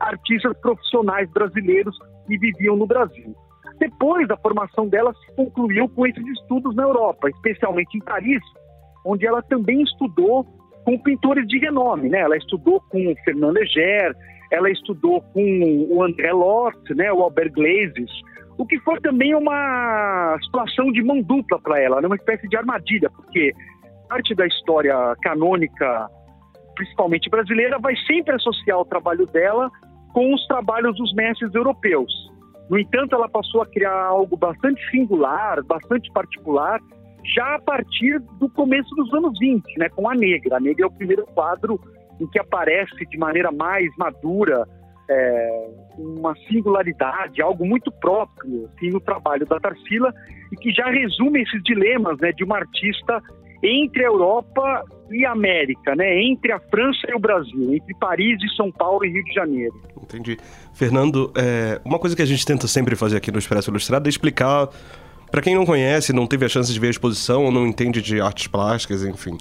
artistas 0.00 0.56
profissionais 0.60 1.30
brasileiros 1.30 1.96
que 2.26 2.38
viviam 2.38 2.76
no 2.76 2.86
Brasil. 2.86 3.34
Depois 3.78 4.26
da 4.26 4.36
formação 4.36 4.88
dela, 4.88 5.12
se 5.14 5.36
concluiu 5.36 5.88
com 5.88 6.06
esses 6.06 6.26
estudos 6.26 6.74
na 6.74 6.82
Europa, 6.82 7.30
especialmente 7.30 7.96
em 7.96 8.00
Paris, 8.00 8.42
onde 9.04 9.26
ela 9.26 9.42
também 9.42 9.82
estudou 9.82 10.44
com 10.84 10.98
pintores 10.98 11.46
de 11.46 11.58
renome. 11.58 12.08
Né? 12.08 12.20
Ela 12.20 12.36
estudou 12.36 12.80
com 12.90 13.14
Fernand 13.24 13.52
Léger, 13.52 14.14
ela 14.50 14.70
estudou 14.70 15.20
com 15.20 15.86
o 15.90 16.02
André 16.02 16.32
Lort, 16.32 16.90
né? 16.94 17.12
o 17.12 17.22
Albert 17.22 17.52
Glazes, 17.52 18.10
o 18.58 18.66
que 18.66 18.78
foi 18.80 19.00
também 19.00 19.34
uma 19.34 20.36
situação 20.44 20.90
de 20.90 21.02
mão 21.02 21.22
dupla 21.22 21.60
para 21.60 21.80
ela, 21.80 22.00
né? 22.00 22.08
uma 22.08 22.16
espécie 22.16 22.48
de 22.48 22.56
armadilha, 22.56 23.08
porque 23.08 23.52
parte 24.08 24.34
da 24.34 24.46
história 24.46 24.94
canônica, 25.22 26.08
principalmente 26.74 27.30
brasileira, 27.30 27.78
vai 27.78 27.94
sempre 28.06 28.34
associar 28.34 28.80
o 28.80 28.84
trabalho 28.84 29.26
dela 29.26 29.70
com 30.12 30.34
os 30.34 30.44
trabalhos 30.48 30.96
dos 30.96 31.14
mestres 31.14 31.54
europeus. 31.54 32.12
No 32.68 32.78
entanto, 32.78 33.14
ela 33.14 33.28
passou 33.28 33.62
a 33.62 33.66
criar 33.66 34.06
algo 34.06 34.36
bastante 34.36 34.80
singular, 34.90 35.62
bastante 35.64 36.10
particular, 36.12 36.80
já 37.36 37.54
a 37.54 37.60
partir 37.60 38.18
do 38.40 38.48
começo 38.50 38.92
dos 38.96 39.12
anos 39.14 39.38
20, 39.38 39.78
né, 39.78 39.88
com 39.90 40.10
a 40.10 40.14
Negra. 40.14 40.56
A 40.56 40.60
Negra 40.60 40.84
é 40.84 40.88
o 40.88 40.92
primeiro 40.92 41.24
quadro 41.26 41.78
em 42.20 42.26
que 42.26 42.38
aparece 42.40 43.06
de 43.06 43.18
maneira 43.18 43.52
mais 43.52 43.88
madura 43.96 44.66
é, 45.08 45.68
uma 45.98 46.34
singularidade, 46.48 47.40
algo 47.40 47.66
muito 47.66 47.90
próprio 47.90 48.68
assim, 48.76 48.90
no 48.90 49.00
trabalho 49.00 49.46
da 49.46 49.58
Tarsila 49.58 50.12
e 50.52 50.56
que 50.56 50.70
já 50.72 50.90
resume 50.90 51.42
esses 51.42 51.62
dilemas 51.62 52.18
né, 52.18 52.32
de 52.32 52.44
uma 52.44 52.58
artista 52.58 53.22
entre 53.62 54.04
a 54.04 54.08
Europa 54.08 54.84
e 55.10 55.24
a 55.24 55.32
América, 55.32 55.96
né? 55.96 56.22
Entre 56.22 56.52
a 56.52 56.60
França 56.60 57.06
e 57.08 57.14
o 57.14 57.18
Brasil, 57.18 57.74
entre 57.74 57.94
Paris 57.98 58.38
e 58.42 58.54
São 58.54 58.70
Paulo 58.70 59.04
e 59.04 59.10
Rio 59.10 59.24
de 59.24 59.32
Janeiro. 59.32 59.74
Entendi. 60.00 60.36
Fernando, 60.74 61.32
é, 61.36 61.80
uma 61.84 61.98
coisa 61.98 62.14
que 62.14 62.22
a 62.22 62.26
gente 62.26 62.44
tenta 62.44 62.68
sempre 62.68 62.94
fazer 62.94 63.16
aqui 63.16 63.32
no 63.32 63.38
Expresso 63.38 63.70
Ilustrado 63.70 64.06
é 64.06 64.10
explicar 64.10 64.68
para 65.30 65.42
quem 65.42 65.54
não 65.54 65.66
conhece, 65.66 66.12
não 66.12 66.26
teve 66.26 66.44
a 66.44 66.48
chance 66.48 66.72
de 66.72 66.78
ver 66.78 66.88
a 66.88 66.90
exposição, 66.90 67.44
ou 67.44 67.50
não 67.50 67.66
entende 67.66 68.00
de 68.00 68.20
artes 68.20 68.46
plásticas, 68.46 69.04
enfim. 69.04 69.36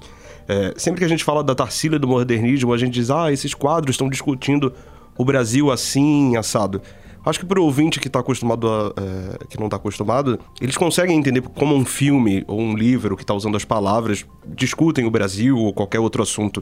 É, 0.47 0.73
sempre 0.77 0.99
que 0.99 1.05
a 1.05 1.09
gente 1.09 1.23
fala 1.23 1.43
da 1.43 1.53
Tarsila 1.53 1.99
do 1.99 2.07
modernismo, 2.07 2.73
a 2.73 2.77
gente 2.77 2.93
diz, 2.93 3.11
ah, 3.11 3.31
esses 3.31 3.53
quadros 3.53 3.93
estão 3.93 4.09
discutindo 4.09 4.73
o 5.17 5.25
Brasil 5.25 5.71
assim, 5.71 6.35
assado. 6.35 6.81
Acho 7.25 7.39
que 7.39 7.45
para 7.45 7.59
o 7.59 7.63
ouvinte 7.63 7.99
que 7.99 8.09
tá 8.09 8.19
acostumado 8.19 8.69
a, 8.69 8.93
é, 9.01 9.47
que 9.49 9.57
não 9.57 9.65
está 9.65 9.75
acostumado, 9.75 10.39
eles 10.61 10.77
conseguem 10.77 11.17
entender 11.17 11.41
como 11.41 11.75
um 11.75 11.83
filme 11.83 12.43
ou 12.47 12.59
um 12.59 12.75
livro 12.75 13.17
que 13.17 13.23
está 13.23 13.33
usando 13.33 13.57
as 13.57 13.65
palavras 13.65 14.25
discutem 14.45 15.05
o 15.05 15.11
Brasil 15.11 15.57
ou 15.57 15.73
qualquer 15.73 15.99
outro 15.99 16.23
assunto. 16.23 16.61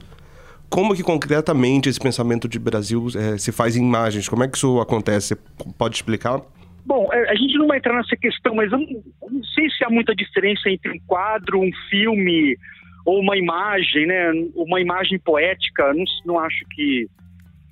Como 0.67 0.95
que 0.95 1.03
concretamente 1.03 1.87
esse 1.87 1.99
pensamento 1.99 2.47
de 2.47 2.57
Brasil 2.57 3.07
é, 3.15 3.37
se 3.37 3.51
faz 3.51 3.77
em 3.77 3.83
imagens? 3.83 4.27
Como 4.27 4.43
é 4.43 4.47
que 4.47 4.57
isso 4.57 4.79
acontece? 4.79 5.37
Pode 5.77 5.95
explicar? 5.95 6.41
Bom, 6.83 7.09
é, 7.13 7.29
a 7.29 7.35
gente 7.35 7.55
não 7.57 7.67
vai 7.67 7.77
entrar 7.77 7.95
nessa 7.95 8.15
questão, 8.15 8.55
mas 8.55 8.71
eu 8.71 8.79
não, 8.79 9.03
não 9.29 9.43
sei 9.43 9.69
se 9.69 9.83
há 9.83 9.89
muita 9.89 10.15
diferença 10.15 10.69
entre 10.69 10.91
um 10.91 10.99
quadro, 11.05 11.59
um 11.59 11.71
filme 11.89 12.57
ou 13.05 13.19
uma 13.19 13.37
imagem, 13.37 14.07
né? 14.07 14.31
Uma 14.55 14.81
imagem 14.81 15.19
poética. 15.19 15.93
Não, 15.93 16.03
não 16.25 16.39
acho 16.39 16.65
que 16.71 17.07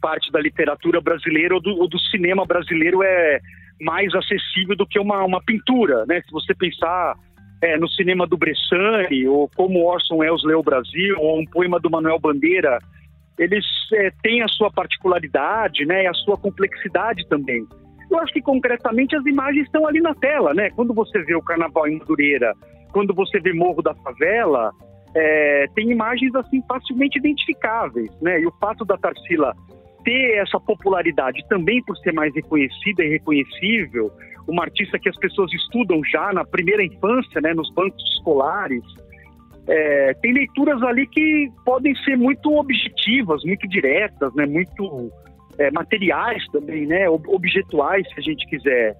parte 0.03 0.29
da 0.33 0.41
literatura 0.41 0.99
brasileira 0.99 1.55
ou 1.55 1.61
do, 1.61 1.69
ou 1.79 1.87
do, 1.87 1.97
cinema 1.97 2.45
brasileiro 2.45 3.01
é 3.01 3.39
mais 3.79 4.13
acessível 4.13 4.75
do 4.75 4.85
que 4.85 4.99
uma, 4.99 5.23
uma 5.23 5.41
pintura, 5.41 6.05
né? 6.05 6.21
Se 6.25 6.31
você 6.31 6.53
pensar 6.53 7.15
é, 7.61 7.77
no 7.77 7.87
cinema 7.87 8.27
do 8.27 8.37
Bressani, 8.37 9.25
ou 9.25 9.49
como 9.55 9.85
Orson 9.85 10.17
Welles 10.17 10.43
leu 10.43 10.59
o 10.59 10.63
Brasil, 10.63 11.15
ou 11.19 11.39
um 11.39 11.45
poema 11.45 11.79
do 11.79 11.89
Manuel 11.89 12.19
Bandeira, 12.19 12.79
eles 13.39 13.65
é, 13.93 14.11
têm 14.21 14.43
a 14.43 14.47
sua 14.49 14.69
particularidade, 14.69 15.85
né? 15.85 16.05
A 16.07 16.13
sua 16.13 16.37
complexidade 16.37 17.25
também. 17.29 17.65
Eu 18.11 18.19
acho 18.19 18.33
que 18.33 18.41
concretamente 18.41 19.15
as 19.15 19.25
imagens 19.25 19.65
estão 19.65 19.87
ali 19.87 20.01
na 20.01 20.13
tela, 20.15 20.53
né? 20.53 20.69
Quando 20.71 20.93
você 20.93 21.23
vê 21.23 21.33
o 21.33 21.41
Carnaval 21.41 21.87
em 21.87 21.97
Madureira, 21.97 22.53
quando 22.91 23.13
você 23.13 23.39
vê 23.39 23.53
Morro 23.53 23.81
da 23.81 23.95
Favela, 23.95 24.69
é, 25.15 25.65
tem 25.75 25.89
imagens 25.89 26.35
assim 26.35 26.61
facilmente 26.67 27.17
identificáveis, 27.17 28.09
né? 28.21 28.41
E 28.41 28.45
o 28.45 28.51
fato 28.59 28.83
da 28.83 28.97
Tarsila 28.97 29.53
ter 30.03 30.37
essa 30.37 30.59
popularidade 30.59 31.43
também 31.47 31.83
por 31.83 31.97
ser 31.97 32.13
mais 32.13 32.33
reconhecida 32.33 33.03
e 33.03 33.09
reconhecível, 33.09 34.11
uma 34.47 34.63
artista 34.63 34.99
que 34.99 35.09
as 35.09 35.17
pessoas 35.17 35.51
estudam 35.53 36.01
já 36.03 36.31
na 36.33 36.43
primeira 36.45 36.83
infância, 36.83 37.39
né, 37.41 37.53
nos 37.53 37.71
bancos 37.73 38.03
escolares, 38.15 38.83
é, 39.67 40.13
tem 40.15 40.33
leituras 40.33 40.81
ali 40.83 41.07
que 41.07 41.49
podem 41.65 41.95
ser 42.03 42.17
muito 42.17 42.53
objetivas, 42.53 43.43
muito 43.45 43.67
diretas, 43.67 44.33
né, 44.35 44.45
muito 44.45 45.09
é, 45.57 45.71
materiais 45.71 46.43
também, 46.51 46.85
né, 46.85 47.09
objetuais, 47.09 48.05
se 48.09 48.19
a 48.19 48.21
gente 48.21 48.45
quiser. 48.47 48.95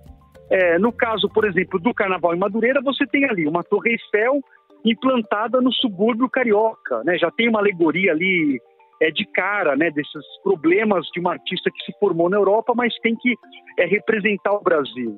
É, 0.49 0.79
no 0.79 0.91
caso, 0.91 1.27
por 1.29 1.45
exemplo, 1.45 1.79
do 1.79 1.93
Carnaval 1.93 2.35
em 2.35 2.39
Madureira, 2.39 2.81
você 2.81 3.05
tem 3.07 3.25
ali 3.25 3.47
uma 3.47 3.63
Torre 3.63 3.91
Eiffel 3.91 4.39
implantada 4.85 5.61
no 5.61 5.71
subúrbio 5.73 6.29
carioca, 6.29 7.03
né, 7.03 7.17
já 7.17 7.29
tem 7.31 7.49
uma 7.49 7.59
alegoria 7.59 8.11
ali 8.11 8.61
é, 9.03 9.11
de 9.11 9.25
cara 9.25 9.75
né, 9.75 9.91
desses 9.91 10.23
problemas 10.41 11.05
de 11.13 11.19
uma 11.19 11.33
artista 11.33 11.69
que 11.69 11.83
se 11.83 11.99
formou 11.99 12.29
na 12.29 12.37
Europa, 12.37 12.73
mas 12.73 12.93
tem 12.99 13.15
que 13.15 13.35
é, 13.77 13.85
representar 13.85 14.53
o 14.53 14.63
Brasil. 14.63 15.17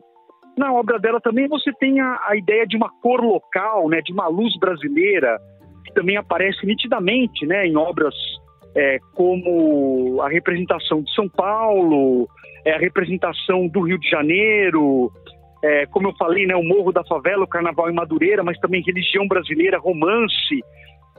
Na 0.58 0.74
obra 0.74 0.98
dela 1.00 1.22
também 1.22 1.48
você 1.48 1.72
tem 1.74 2.00
a, 2.00 2.20
a 2.28 2.36
ideia 2.36 2.66
de 2.66 2.76
uma 2.76 2.90
cor 3.02 3.22
local, 3.22 3.88
né, 3.88 4.02
de 4.02 4.12
uma 4.12 4.28
luz 4.28 4.58
brasileira, 4.58 5.38
que 5.86 5.94
também 5.94 6.18
aparece 6.18 6.66
nitidamente 6.66 7.46
né, 7.46 7.68
em 7.68 7.78
obras 7.78 8.16
é, 8.76 8.98
como 9.14 10.20
a 10.22 10.30
representação 10.30 11.04
de 11.04 11.14
São 11.14 11.30
Paulo, 11.30 12.28
é, 12.66 12.74
a 12.74 12.80
representação 12.80 13.68
do 13.68 13.82
Rio 13.82 14.00
de 14.00 14.10
Janeiro, 14.10 15.12
é, 15.64 15.86
como 15.88 16.08
eu 16.08 16.16
falei, 16.18 16.48
né, 16.48 16.56
o 16.56 16.64
Morro 16.64 16.92
da 16.92 17.04
Favela, 17.04 17.44
o 17.44 17.48
Carnaval 17.48 17.90
em 17.90 17.94
Madureira, 17.94 18.44
mas 18.44 18.58
também 18.58 18.82
religião 18.82 19.28
brasileira, 19.28 19.78
romance, 19.78 20.60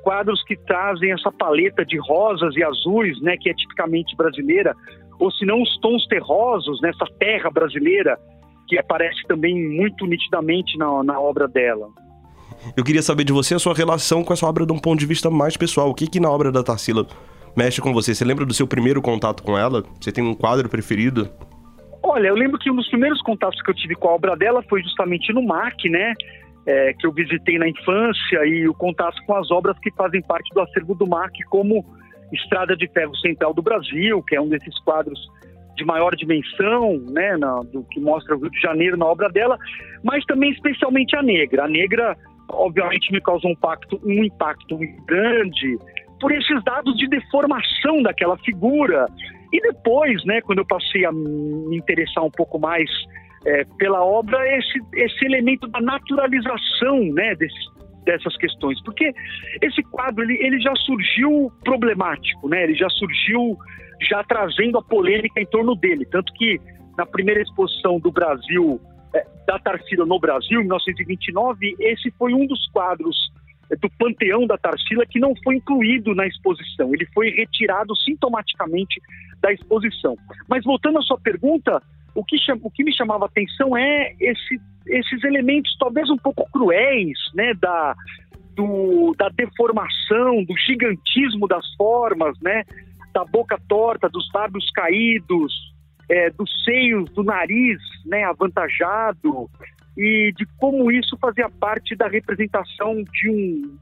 quadros 0.07 0.41
que 0.45 0.57
trazem 0.57 1.11
essa 1.11 1.33
paleta 1.33 1.85
de 1.85 1.99
rosas 1.99 2.55
e 2.55 2.63
azuis, 2.63 3.21
né, 3.23 3.37
que 3.37 3.51
é 3.51 3.55
tipicamente 3.55 4.15
brasileira, 4.17 4.73
ou 5.19 5.33
se 5.33 5.45
não 5.45 5.61
os 5.61 5.81
tons 5.81 6.07
terrosos 6.07 6.81
nessa 6.81 7.05
terra 7.19 7.51
brasileira, 7.51 8.17
que 8.69 8.79
aparece 8.79 9.21
também 9.27 9.69
muito 9.69 10.07
nitidamente 10.07 10.79
na, 10.79 11.03
na 11.03 11.19
obra 11.19 11.49
dela. 11.49 11.89
Eu 12.77 12.85
queria 12.85 13.03
saber 13.03 13.25
de 13.25 13.33
você 13.33 13.57
a 13.57 13.59
sua 13.59 13.75
relação 13.75 14.23
com 14.23 14.33
essa 14.33 14.47
obra 14.47 14.65
de 14.65 14.73
um 14.73 14.79
ponto 14.79 15.01
de 15.01 15.07
vista 15.07 15.29
mais 15.29 15.57
pessoal. 15.57 15.91
O 15.91 15.95
que 15.95 16.07
que 16.07 16.21
na 16.21 16.31
obra 16.31 16.53
da 16.53 16.63
Tarsila 16.63 17.05
mexe 17.57 17.81
com 17.81 17.93
você? 17.93 18.15
Você 18.15 18.25
lembra 18.25 18.47
do 18.47 18.55
seu 18.55 18.67
primeiro 18.67 19.03
contato 19.03 19.43
com 19.43 19.59
ela? 19.59 19.83
Você 20.01 20.13
tem 20.13 20.23
um 20.23 20.35
quadro 20.35 20.69
preferido? 20.69 21.29
Olha, 22.01 22.29
eu 22.29 22.37
lembro 22.37 22.61
que 22.61 22.71
um 22.71 22.77
dos 22.77 22.89
primeiros 22.89 23.21
contatos 23.23 23.61
que 23.61 23.71
eu 23.73 23.75
tive 23.75 23.97
com 23.97 24.09
a 24.09 24.15
obra 24.15 24.37
dela 24.37 24.63
foi 24.69 24.81
justamente 24.83 25.33
no 25.33 25.43
MAC, 25.43 25.89
né? 25.89 26.15
É, 26.67 26.93
que 26.95 27.07
eu 27.07 27.13
visitei 27.13 27.59
na 27.59 27.69
infância 27.69 28.45
e 28.45 28.69
o 28.69 28.75
contato 28.75 29.17
com 29.25 29.37
as 29.37 29.51
obras 29.51 29.79
que 29.79 29.91
fazem 29.93 30.21
parte 30.23 30.53
do 30.53 30.61
acervo 30.61 30.95
do 30.95 31.07
MAC, 31.07 31.43
como 31.49 31.85
Estrada 32.33 32.77
de 32.77 32.89
Ferro 32.89 33.17
Central 33.17 33.55
do 33.55 33.63
Brasil, 33.63 34.23
que 34.23 34.35
é 34.35 34.41
um 34.41 34.49
desses 34.49 34.77
quadros 34.81 35.19
de 35.77 35.85
maior 35.85 36.17
dimensão, 36.17 36.99
né, 37.11 37.37
na, 37.37 37.61
do 37.61 37.85
que 37.85 38.01
mostra 38.01 38.35
o 38.35 38.41
Rio 38.41 38.51
de 38.51 38.61
Janeiro 38.61 38.97
na 38.97 39.07
obra 39.07 39.29
dela, 39.29 39.59
mas 40.03 40.25
também 40.25 40.51
especialmente 40.51 41.15
a 41.15 41.23
Negra. 41.23 41.65
A 41.65 41.69
Negra, 41.69 42.17
obviamente, 42.51 43.13
me 43.13 43.21
causou 43.21 43.51
um 43.51 43.53
impacto, 43.53 44.01
um 44.05 44.25
impacto 44.25 44.79
grande 45.07 45.79
por 46.19 46.33
esses 46.33 46.65
dados 46.65 46.97
de 46.97 47.07
deformação 47.09 48.03
daquela 48.03 48.39
figura. 48.39 49.07
E 49.53 49.61
depois, 49.61 50.25
né, 50.25 50.41
quando 50.41 50.59
eu 50.59 50.67
passei 50.67 51.05
a 51.05 51.13
me 51.13 51.77
interessar 51.77 52.25
um 52.25 52.31
pouco 52.31 52.59
mais 52.59 52.91
é, 53.47 53.65
pela 53.79 54.05
obra 54.05 54.37
esse, 54.59 54.81
esse 54.95 55.25
elemento 55.25 55.69
da 55.69 55.81
naturalização 55.81 57.01
né, 57.13 57.35
dessas 58.05 58.37
questões. 58.37 58.83
Porque 58.83 59.15
esse 59.63 59.83
quadro 59.85 60.25
ele, 60.25 60.37
ele 60.45 60.61
já 60.61 60.75
surgiu 60.75 61.51
problemático, 61.65 62.49
né? 62.49 62.65
ele 62.65 62.75
já 62.75 62.89
surgiu 62.91 63.57
já 64.11 64.23
trazendo 64.25 64.79
a 64.79 64.83
polêmica 64.83 65.41
em 65.41 65.47
torno 65.47 65.77
dele. 65.77 66.05
Tanto 66.07 66.33
que 66.35 66.61
na 66.99 67.07
primeira 67.07 67.41
exposição 67.41 68.01
do 68.01 68.11
Brasil, 68.11 68.81
é, 69.15 69.25
da 69.47 69.59
Tarsila 69.61 70.05
no 70.05 70.19
Brasil, 70.19 70.61
em 70.61 70.65
1929, 70.65 71.77
esse 71.79 72.11
foi 72.19 72.35
um 72.35 72.47
dos 72.47 72.67
quadros 72.71 73.17
é, 73.71 73.77
do 73.77 73.89
panteão 73.97 74.47
da 74.47 74.59
Tarsila 74.59 75.07
que 75.07 75.21
não 75.21 75.35
foi 75.45 75.57
incluído 75.57 76.15
na 76.15 76.27
exposição. 76.27 76.93
Ele 76.93 77.07
foi 77.15 77.31
retirado 77.31 77.95
sintomaticamente 77.97 79.01
da 79.41 79.53
exposição. 79.53 80.17
Mas 80.49 80.65
voltando 80.65 80.99
à 80.99 81.03
sua 81.03 81.19
pergunta, 81.19 81.81
o 82.17 82.25
que, 82.25 82.37
o 82.63 82.71
que 82.71 82.83
me 82.83 82.93
chamava 82.95 83.27
atenção 83.27 83.77
é 83.77 84.15
esse, 84.19 84.59
esses 84.87 85.23
elementos 85.23 85.77
talvez 85.79 86.09
um 86.09 86.17
pouco 86.17 86.49
cruéis, 86.51 87.19
né, 87.35 87.53
da, 87.55 87.95
do, 88.55 89.15
da 89.19 89.29
deformação, 89.29 90.43
do 90.45 90.57
gigantismo 90.57 91.47
das 91.47 91.65
formas, 91.75 92.35
né, 92.41 92.65
da 93.13 93.25
boca 93.25 93.61
torta, 93.69 94.09
dos 94.09 94.29
lábios 94.35 94.71
caídos, 94.71 95.53
é, 96.09 96.31
dos 96.31 96.51
seios, 96.65 97.11
do 97.11 97.23
nariz, 97.23 97.79
né, 98.07 98.25
avantajado, 98.25 99.51
e 99.97 100.33
de 100.37 100.47
como 100.59 100.91
isso 100.91 101.17
fazia 101.21 101.51
parte 101.51 101.95
da 101.95 102.09
representação 102.09 103.03
de 103.03 103.31
um 103.31 103.77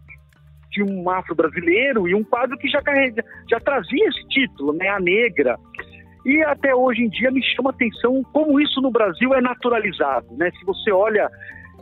de 0.70 0.82
um 0.82 1.08
afro-brasileiro 1.08 2.08
e 2.08 2.16
um 2.16 2.24
quadro 2.24 2.58
que 2.58 2.66
já, 2.66 2.82
já 3.48 3.60
trazia 3.60 4.08
esse 4.08 4.26
título, 4.26 4.72
né, 4.72 4.88
a 4.88 4.98
negra. 4.98 5.56
E 6.24 6.42
até 6.42 6.74
hoje 6.74 7.02
em 7.02 7.08
dia 7.08 7.30
me 7.30 7.42
chama 7.42 7.70
atenção 7.70 8.22
como 8.32 8.60
isso 8.60 8.80
no 8.80 8.90
Brasil 8.90 9.34
é 9.34 9.40
naturalizado. 9.40 10.26
Né? 10.36 10.50
Se 10.58 10.64
você 10.64 10.90
olha 10.90 11.28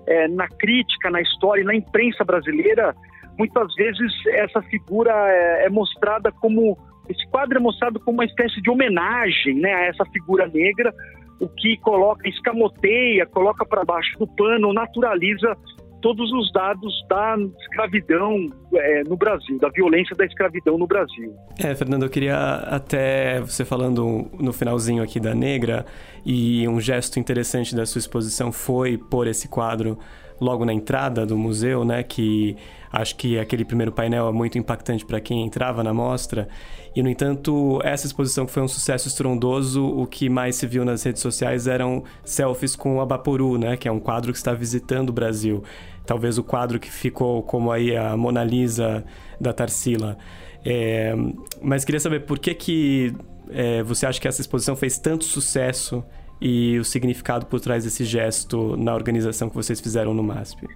é, 0.07 0.29
na 0.29 0.49
crítica, 0.49 1.11
na 1.11 1.21
história, 1.21 1.65
na 1.65 1.75
imprensa 1.75 2.25
brasileira, 2.25 2.95
muitas 3.39 3.73
vezes 3.75 4.13
essa 4.27 4.61
figura 4.63 5.13
é, 5.13 5.67
é, 5.67 5.71
mostrada 5.71 6.33
como. 6.33 6.77
Esse 7.09 7.29
quadro 7.31 7.59
é 7.59 7.61
mostrado 7.61 7.99
como 7.99 8.19
uma 8.19 8.25
espécie 8.25 8.63
de 8.63 8.71
homenagem 8.71 9.57
né, 9.57 9.75
a 9.75 9.87
essa 9.87 10.05
figura 10.07 10.47
negra, 10.47 10.95
o 11.41 11.49
que 11.49 11.77
coloca, 11.79 12.29
escamoteia, 12.29 13.27
coloca 13.27 13.67
para 13.67 13.85
baixo 13.85 14.17
do 14.21 14.27
pano, 14.29 14.73
naturaliza 14.73 15.57
todos 16.03 16.31
os 16.33 16.53
dados 16.53 16.93
da 17.09 17.37
escravidão 17.61 18.47
é, 18.75 19.05
no 19.05 19.17
Brasil, 19.17 19.59
da 19.59 19.69
violência 19.71 20.15
da 20.17 20.27
escravidão 20.27 20.77
no 20.77 20.87
Brasil. 20.87 21.35
É, 21.59 21.75
Fernando, 21.75 22.03
eu 22.03 22.11
queria 22.11 22.37
até 22.37 23.41
você 23.41 23.65
falando 23.65 24.29
no 24.39 24.53
finalzinho 24.53 25.03
aqui 25.03 25.19
da 25.19 25.35
Negra, 25.35 25.87
e 26.27 26.69
um 26.69 26.81
gesto 26.81 27.19
interessante 27.19 27.75
da 27.75 27.87
sua 27.87 28.01
exposição 28.01 28.53
foi 28.53 28.99
pôr 28.99 29.27
esse 29.27 29.49
quadro 29.49 29.99
logo 30.41 30.65
na 30.65 30.73
entrada 30.73 31.25
do 31.25 31.39
museu, 31.39 31.85
né, 31.85 32.03
que 32.03 32.57
acho 32.93 33.17
que 33.17 33.39
aquele 33.39 33.65
primeiro 33.65 33.93
painel 33.93 34.29
é 34.29 34.33
muito 34.33 34.59
impactante 34.59 35.07
para 35.07 35.21
quem 35.21 35.45
entrava 35.47 35.83
na 35.85 35.95
mostra. 35.95 36.49
E, 36.95 37.03
no 37.03 37.09
entanto, 37.09 37.81
essa 37.83 38.07
exposição 38.07 38.47
foi 38.47 38.63
um 38.63 38.69
sucesso 38.69 39.09
estrondoso. 39.09 39.83
O 39.83 40.07
que 40.07 40.29
mais 40.29 40.57
se 40.57 40.67
viu 40.67 40.85
nas 40.85 41.03
redes 41.03 41.23
sociais 41.23 41.67
eram 41.67 42.05
selfies 42.23 42.77
com 42.77 42.97
o 42.97 43.01
Abaporu, 43.01 43.57
né, 43.57 43.77
que 43.77 43.89
é 43.89 43.93
um 43.93 44.01
quadro 44.01 44.31
que 44.31 44.37
está 44.37 44.53
visitando 44.53 45.09
o 45.09 45.13
Brasil. 45.13 45.63
Talvez 46.07 46.39
o 46.39 46.45
quadro 46.45 46.79
que 46.79 46.91
ficou 46.91 47.43
como 47.43 47.71
aí 47.71 47.97
a 47.97 48.17
Mona 48.17 48.45
Lisa 48.45 49.05
da 49.41 49.53
Tarsila. 49.53 50.17
É, 50.65 51.15
mas 51.61 51.85
queria 51.85 52.01
saber 52.01 52.21
por 52.21 52.39
que 52.39 52.55
que 52.55 53.13
é, 53.51 53.83
você 53.83 54.07
acha 54.07 54.21
que 54.21 54.29
essa 54.29 54.41
exposição 54.41 54.77
fez 54.77 54.99
tanto 54.99 55.25
sucesso 55.25 56.05
e 56.41 56.79
o 56.79 56.85
significado 56.85 57.47
por 57.47 57.61
trás 57.61 57.85
desse 57.85 58.05
gesto 58.05 58.77
na 58.77 58.95
organização 58.95 59.49
que 59.49 59.55
vocês 59.55 59.81
fizeram 59.81 60.13
no 60.15 60.23
MASP? 60.23 60.67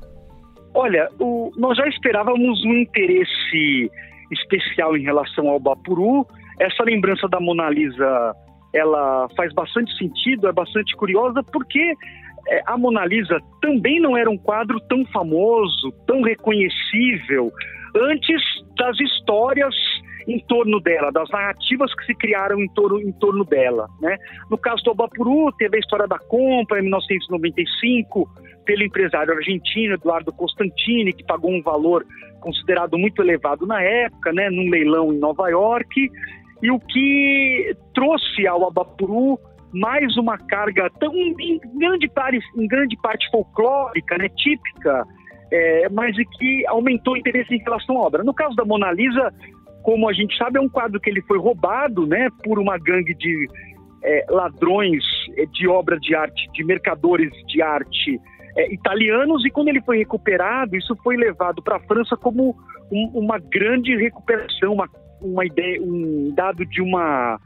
Olha, 0.74 1.08
o, 1.18 1.50
nós 1.56 1.76
já 1.76 1.88
esperávamos 1.88 2.64
um 2.64 2.74
interesse 2.74 3.90
especial 4.30 4.96
em 4.96 5.02
relação 5.02 5.48
ao 5.48 5.58
Bapuru. 5.58 6.26
Essa 6.60 6.84
lembrança 6.84 7.26
da 7.28 7.40
Mona 7.40 7.70
Lisa, 7.70 8.34
ela 8.74 9.28
faz 9.36 9.52
bastante 9.54 9.96
sentido, 9.96 10.46
é 10.46 10.52
bastante 10.52 10.94
curiosa, 10.96 11.42
porque 11.44 11.94
a 12.66 12.76
Mona 12.76 13.04
Lisa 13.04 13.40
também 13.60 14.00
não 14.00 14.16
era 14.16 14.30
um 14.30 14.38
quadro 14.38 14.80
tão 14.88 15.04
famoso, 15.06 15.92
tão 16.06 16.22
reconhecível, 16.22 17.52
antes 17.94 18.42
das 18.76 18.98
histórias 19.00 19.74
em 20.28 20.40
torno 20.40 20.80
dela, 20.80 21.12
das 21.12 21.30
narrativas 21.30 21.94
que 21.94 22.06
se 22.06 22.14
criaram 22.14 22.60
em 22.60 22.68
torno, 22.68 23.00
em 23.00 23.12
torno 23.12 23.44
dela. 23.44 23.86
Né? 24.00 24.16
No 24.50 24.58
caso 24.58 24.82
do 24.82 24.90
Obapuru, 24.90 25.52
teve 25.52 25.76
a 25.76 25.80
história 25.80 26.06
da 26.06 26.18
compra 26.18 26.78
em 26.78 26.82
1995 26.82 28.28
pelo 28.64 28.82
empresário 28.82 29.32
argentino 29.32 29.94
Eduardo 29.94 30.32
Costantini, 30.32 31.12
que 31.12 31.24
pagou 31.24 31.52
um 31.52 31.62
valor 31.62 32.04
considerado 32.40 32.98
muito 32.98 33.22
elevado 33.22 33.64
na 33.66 33.80
época, 33.80 34.32
né, 34.32 34.50
num 34.50 34.68
leilão 34.68 35.12
em 35.12 35.18
Nova 35.18 35.48
York, 35.48 36.10
e 36.62 36.70
o 36.70 36.80
que 36.80 37.76
trouxe 37.94 38.46
ao 38.46 38.66
Abapuru 38.66 39.38
mais 39.72 40.16
uma 40.16 40.38
carga 40.38 40.90
tão 40.98 41.14
em 41.14 41.60
grande 41.78 42.08
parte, 42.08 42.40
em 42.56 42.66
grande 42.66 42.96
parte 43.02 43.28
folclórica, 43.30 44.16
né, 44.18 44.28
típica, 44.28 45.04
é, 45.52 45.88
mas 45.90 46.16
que 46.38 46.66
aumentou 46.66 47.14
o 47.14 47.16
interesse 47.16 47.54
em 47.54 47.58
relação 47.58 47.98
à 47.98 48.02
obra. 48.02 48.24
No 48.24 48.34
caso 48.34 48.54
da 48.56 48.64
Mona 48.64 48.92
Lisa, 48.92 49.32
como 49.82 50.08
a 50.08 50.12
gente 50.12 50.36
sabe, 50.36 50.58
é 50.58 50.60
um 50.60 50.68
quadro 50.68 51.00
que 51.00 51.10
ele 51.10 51.22
foi 51.22 51.38
roubado, 51.38 52.06
né, 52.06 52.28
por 52.42 52.58
uma 52.58 52.78
gangue 52.78 53.14
de 53.14 53.46
é, 54.02 54.26
ladrões 54.28 55.04
é, 55.36 55.46
de 55.46 55.68
obra 55.68 55.98
de 55.98 56.14
arte, 56.14 56.50
de 56.52 56.64
mercadores 56.64 57.30
de 57.48 57.62
arte 57.62 58.20
é, 58.56 58.72
italianos, 58.72 59.44
e 59.44 59.50
quando 59.50 59.68
ele 59.68 59.82
foi 59.82 59.98
recuperado, 59.98 60.76
isso 60.76 60.96
foi 61.02 61.16
levado 61.16 61.62
para 61.62 61.76
a 61.76 61.80
França 61.80 62.16
como 62.16 62.56
um, 62.90 63.10
uma 63.14 63.38
grande 63.38 63.94
recuperação, 63.96 64.72
uma, 64.72 64.88
uma 65.20 65.44
ideia, 65.44 65.80
um 65.82 66.32
dado 66.34 66.64
de 66.64 66.80
uma 66.80 67.38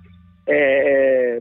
é, 0.46 1.38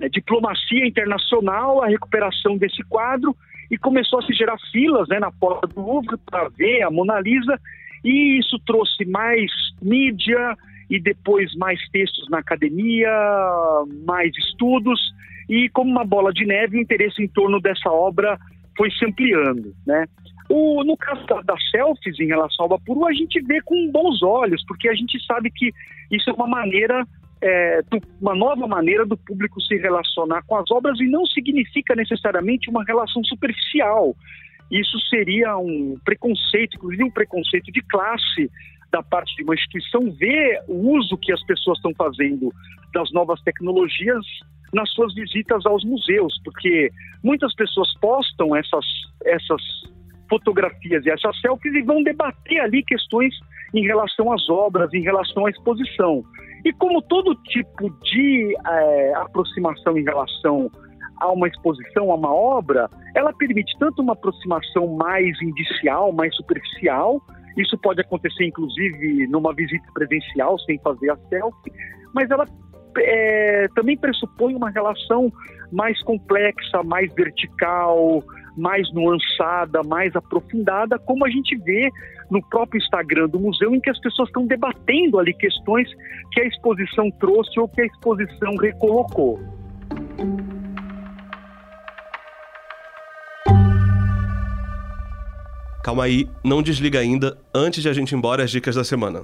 é, 0.00 0.08
diplomacia 0.08 0.86
internacional, 0.86 1.82
a 1.82 1.88
recuperação 1.88 2.56
desse 2.56 2.82
quadro, 2.84 3.36
e 3.70 3.76
começou 3.76 4.18
a 4.18 4.22
se 4.22 4.32
gerar 4.32 4.56
filas 4.70 5.08
né, 5.08 5.18
na 5.18 5.32
porta 5.32 5.66
do 5.66 5.80
Louvre 5.80 6.16
para 6.24 6.48
ver 6.48 6.82
a 6.82 6.90
Mona 6.90 7.20
Lisa, 7.20 7.60
e 8.04 8.38
isso 8.38 8.58
trouxe 8.64 9.04
mais 9.04 9.50
mídia 9.82 10.56
e 10.88 11.00
depois 11.00 11.54
mais 11.56 11.80
textos 11.90 12.28
na 12.28 12.38
academia, 12.38 13.10
mais 14.06 14.36
estudos, 14.36 15.00
e 15.48 15.68
como 15.70 15.90
uma 15.90 16.04
bola 16.04 16.32
de 16.32 16.44
neve, 16.44 16.78
o 16.78 16.80
interesse 16.80 17.22
em 17.22 17.28
torno 17.28 17.60
dessa 17.60 17.90
obra 17.90 18.38
foi 18.76 18.90
se 18.90 19.04
ampliando, 19.04 19.74
né? 19.86 20.06
O, 20.48 20.84
no 20.84 20.96
caso 20.96 21.26
da, 21.26 21.40
das 21.42 21.70
selfies 21.70 22.20
em 22.20 22.26
relação 22.26 22.64
ao 22.64 22.68
Bapuru, 22.68 23.06
a 23.06 23.12
gente 23.12 23.40
vê 23.40 23.60
com 23.62 23.90
bons 23.90 24.22
olhos, 24.22 24.64
porque 24.66 24.88
a 24.88 24.94
gente 24.94 25.18
sabe 25.24 25.50
que 25.50 25.72
isso 26.10 26.30
é 26.30 26.32
uma 26.32 26.46
maneira, 26.46 27.04
é, 27.42 27.80
uma 28.20 28.34
nova 28.34 28.66
maneira 28.66 29.04
do 29.04 29.16
público 29.16 29.60
se 29.60 29.76
relacionar 29.76 30.42
com 30.46 30.56
as 30.56 30.70
obras 30.70 30.98
e 31.00 31.04
não 31.04 31.26
significa 31.26 31.94
necessariamente 31.94 32.70
uma 32.70 32.84
relação 32.84 33.22
superficial. 33.24 34.14
Isso 34.70 34.98
seria 35.08 35.56
um 35.56 35.96
preconceito, 36.04 36.76
inclusive 36.76 37.04
um 37.04 37.10
preconceito 37.10 37.70
de 37.70 37.80
classe 37.82 38.50
da 38.90 39.02
parte 39.02 39.34
de 39.36 39.42
uma 39.42 39.54
instituição 39.54 40.10
ver 40.12 40.60
o 40.66 40.96
uso 40.96 41.16
que 41.18 41.32
as 41.32 41.44
pessoas 41.44 41.78
estão 41.78 41.92
fazendo 41.94 42.52
das 42.92 43.12
novas 43.12 43.40
tecnologias 43.42 44.24
nas 44.72 44.90
suas 44.92 45.14
visitas 45.14 45.64
aos 45.66 45.84
museus, 45.84 46.40
porque 46.44 46.90
muitas 47.22 47.54
pessoas 47.54 47.92
postam 48.00 48.56
essas, 48.56 48.84
essas 49.24 49.62
fotografias 50.28 51.04
e 51.04 51.10
essas 51.10 51.38
selfies 51.40 51.74
e 51.74 51.82
vão 51.82 52.02
debater 52.02 52.60
ali 52.60 52.82
questões 52.82 53.34
em 53.74 53.84
relação 53.84 54.32
às 54.32 54.48
obras, 54.48 54.92
em 54.92 55.02
relação 55.02 55.46
à 55.46 55.50
exposição. 55.50 56.24
E 56.66 56.72
como 56.72 57.00
todo 57.00 57.32
tipo 57.44 57.88
de 58.02 58.56
é, 58.66 59.14
aproximação 59.14 59.96
em 59.96 60.02
relação 60.02 60.68
a 61.20 61.30
uma 61.30 61.46
exposição, 61.46 62.10
a 62.10 62.16
uma 62.16 62.34
obra, 62.34 62.90
ela 63.14 63.32
permite 63.32 63.72
tanto 63.78 64.02
uma 64.02 64.14
aproximação 64.14 64.88
mais 64.96 65.40
indicial, 65.40 66.12
mais 66.12 66.34
superficial, 66.34 67.22
isso 67.56 67.78
pode 67.78 68.00
acontecer 68.00 68.46
inclusive 68.46 69.28
numa 69.28 69.54
visita 69.54 69.86
presencial, 69.94 70.58
sem 70.58 70.76
fazer 70.80 71.10
a 71.10 71.16
selfie, 71.28 71.72
mas 72.12 72.28
ela 72.32 72.44
é, 72.98 73.68
também 73.76 73.96
pressupõe 73.96 74.56
uma 74.56 74.68
relação 74.68 75.32
mais 75.70 76.02
complexa, 76.02 76.82
mais 76.84 77.14
vertical, 77.14 78.24
mais 78.56 78.92
nuançada, 78.92 79.82
mais 79.86 80.16
aprofundada, 80.16 80.98
como 80.98 81.24
a 81.24 81.30
gente 81.30 81.56
vê 81.58 81.92
no 82.30 82.42
próprio 82.48 82.78
Instagram 82.78 83.28
do 83.28 83.38
museu, 83.38 83.74
em 83.74 83.80
que 83.80 83.90
as 83.90 83.98
pessoas 84.00 84.28
estão 84.28 84.46
debatendo 84.46 85.18
ali 85.18 85.32
questões 85.34 85.88
que 86.32 86.40
a 86.40 86.46
exposição 86.46 87.10
trouxe 87.12 87.58
ou 87.58 87.68
que 87.68 87.82
a 87.82 87.86
exposição 87.86 88.56
recolocou. 88.56 89.38
Calma 95.82 96.04
aí, 96.04 96.28
não 96.42 96.62
desliga 96.62 96.98
ainda, 96.98 97.38
antes 97.54 97.80
de 97.80 97.88
a 97.88 97.92
gente 97.92 98.10
ir 98.10 98.16
embora 98.16 98.42
as 98.42 98.50
dicas 98.50 98.74
da 98.74 98.82
semana. 98.82 99.20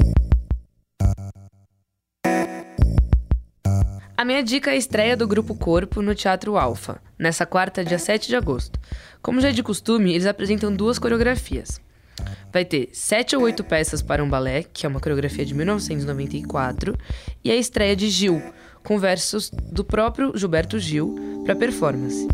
A 4.17 4.25
minha 4.25 4.45
dica 4.45 4.71
é 4.71 4.75
a 4.75 4.77
estreia 4.77 5.17
do 5.17 5.27
Grupo 5.27 5.57
Corpo 5.57 6.01
no 6.01 6.15
Teatro 6.15 6.57
Alfa, 6.57 7.03
nessa 7.19 7.45
quarta, 7.45 7.85
dia 7.85 7.99
7 7.99 8.29
de 8.29 8.37
agosto. 8.37 8.79
Como 9.21 9.41
já 9.41 9.49
é 9.49 9.53
de 9.53 9.65
costume, 9.65 10.13
eles 10.13 10.27
apresentam 10.27 10.73
duas 10.73 10.97
coreografias. 10.97 11.81
Vai 12.53 12.65
ter 12.65 12.91
sete 12.93 13.35
ou 13.37 13.43
oito 13.43 13.65
peças 13.65 14.03
para 14.03 14.23
um 14.23 14.29
balé, 14.29 14.63
que 14.63 14.87
é 14.87 14.89
uma 14.89 15.01
coreografia 15.01 15.45
de 15.45 15.55
1994, 15.55 16.97
e 17.45 17.51
a 17.51 17.57
estreia 17.57 17.97
de 17.97 18.09
Gil, 18.09 18.43
com 18.85 18.99
versos 18.99 19.51
do 19.51 19.85
próprio 19.85 20.37
Gilberto 20.37 20.79
Gil 20.79 21.43
para 21.45 21.57
performance. 21.57 22.27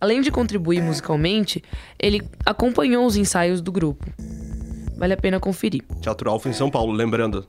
Além 0.00 0.22
de 0.22 0.30
contribuir 0.30 0.82
musicalmente, 0.82 1.62
ele 1.98 2.22
acompanhou 2.46 3.04
os 3.04 3.16
ensaios 3.16 3.60
do 3.60 3.70
grupo. 3.70 4.06
Vale 4.96 5.12
a 5.12 5.16
pena 5.16 5.38
conferir. 5.38 5.82
Teatro 6.00 6.30
Alfa 6.30 6.48
em 6.48 6.52
São 6.52 6.70
Paulo, 6.70 6.92
lembrando. 6.92 7.46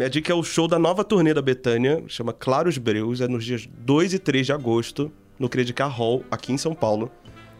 Minha 0.00 0.08
dica 0.08 0.32
é 0.32 0.34
o 0.34 0.42
show 0.42 0.66
da 0.66 0.78
nova 0.78 1.04
turnê 1.04 1.34
da 1.34 1.42
Betânia, 1.42 2.02
chama 2.08 2.32
Claros 2.32 2.78
Breus, 2.78 3.20
é 3.20 3.28
nos 3.28 3.44
dias 3.44 3.68
2 3.84 4.14
e 4.14 4.18
3 4.18 4.46
de 4.46 4.50
agosto, 4.54 5.12
no 5.38 5.46
Credicar 5.46 5.90
Hall, 5.90 6.24
aqui 6.30 6.54
em 6.54 6.56
São 6.56 6.74
Paulo. 6.74 7.10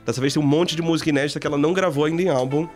Dessa 0.07 0.22
vez 0.22 0.33
tem 0.33 0.42
um 0.42 0.46
monte 0.46 0.74
de 0.74 0.81
música 0.81 1.11
inédita 1.11 1.38
que 1.38 1.46
ela 1.46 1.59
não 1.59 1.74
gravou 1.74 2.07
ainda 2.07 2.22
em 2.22 2.31
álbum, 2.31 2.66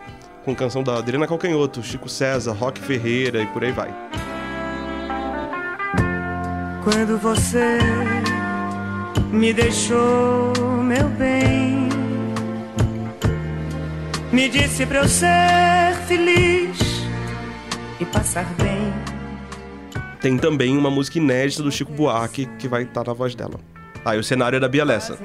com 0.45 0.55
canção 0.55 0.83
da 0.83 0.99
Adriana 0.99 1.27
Calcanhoto, 1.27 1.83
Chico 1.83 2.11
César, 2.11 2.53
Rock 2.53 2.79
Ferreira 2.79 3.41
e 3.41 3.47
por 3.47 3.65
aí 3.65 3.73
vai. 3.73 3.89
Quando 6.85 7.17
você 7.17 7.79
me 9.33 9.51
deixou, 9.55 10.53
meu 10.83 11.09
bem 11.09 11.89
me 14.31 14.47
disse 14.51 14.85
pra 14.85 14.99
eu 14.99 15.09
ser 15.09 15.97
feliz 16.07 16.79
e 17.99 18.05
passar 18.05 18.45
bem. 18.57 19.04
Tem 20.25 20.39
também 20.39 20.75
uma 20.75 20.91
música 20.91 21.19
inédita 21.19 21.63
do 21.63 21.71
Chico 21.71 21.93
Buarque 21.93 22.47
que 22.59 22.67
vai 22.67 22.85
estar 22.85 23.05
na 23.05 23.13
voz 23.13 23.35
dela. 23.35 23.61
Aí 24.03 24.17
ah, 24.17 24.21
o 24.21 24.25
cenário 24.25 24.57
é 24.57 24.61
da 24.61 24.67
Bia 24.67 24.83
Lessa. 24.83 25.19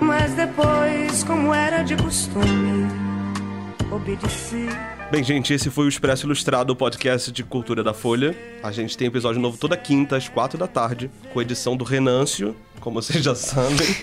Mas 0.00 0.32
depois, 0.32 1.22
como 1.22 1.52
era 1.52 1.82
de 1.82 1.96
costume, 1.96 2.88
obedeci. 3.92 4.68
Bem, 5.10 5.22
gente, 5.22 5.52
esse 5.52 5.68
foi 5.68 5.84
o 5.84 5.88
Expresso 5.90 6.24
Ilustrado, 6.24 6.72
o 6.72 6.76
podcast 6.76 7.30
de 7.30 7.44
cultura 7.44 7.84
da 7.84 7.92
Folha. 7.92 8.34
A 8.62 8.72
gente 8.72 8.96
tem 8.96 9.08
episódio 9.08 9.38
novo 9.38 9.58
toda 9.58 9.76
quinta, 9.76 10.16
às 10.16 10.30
quatro 10.30 10.56
da 10.56 10.66
tarde, 10.66 11.10
com 11.30 11.42
edição 11.42 11.76
do 11.76 11.84
Renâncio, 11.84 12.56
como 12.80 13.02
vocês 13.02 13.22
já 13.22 13.34
sabem. 13.34 13.96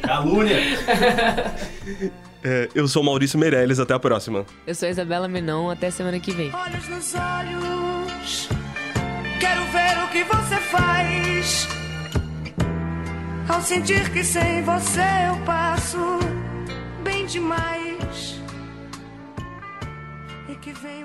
Calúnia! 0.00 0.58
É, 2.44 2.68
eu 2.74 2.88
sou 2.88 3.02
Maurício 3.02 3.38
Meirelles, 3.38 3.78
até 3.78 3.94
a 3.94 3.98
próxima. 3.98 4.44
Eu 4.66 4.74
sou 4.74 4.88
Isabela 4.88 5.28
Menon, 5.28 5.70
até 5.70 5.90
semana 5.90 6.18
que 6.18 6.32
vem. 6.32 6.52
Olhos 6.52 6.88
nos 6.88 7.14
olhos, 7.14 8.48
quero 9.38 9.64
ver 9.66 10.04
o 10.04 10.08
que 10.10 10.24
você 10.24 10.56
faz. 10.56 11.68
Ao 13.48 13.60
sentir 13.60 14.10
que 14.10 14.24
sem 14.24 14.62
você 14.62 15.00
eu 15.28 15.36
passo 15.44 16.18
bem 17.04 17.26
demais. 17.26 18.40
E 20.48 20.54
que 20.56 20.72
até 20.72 21.01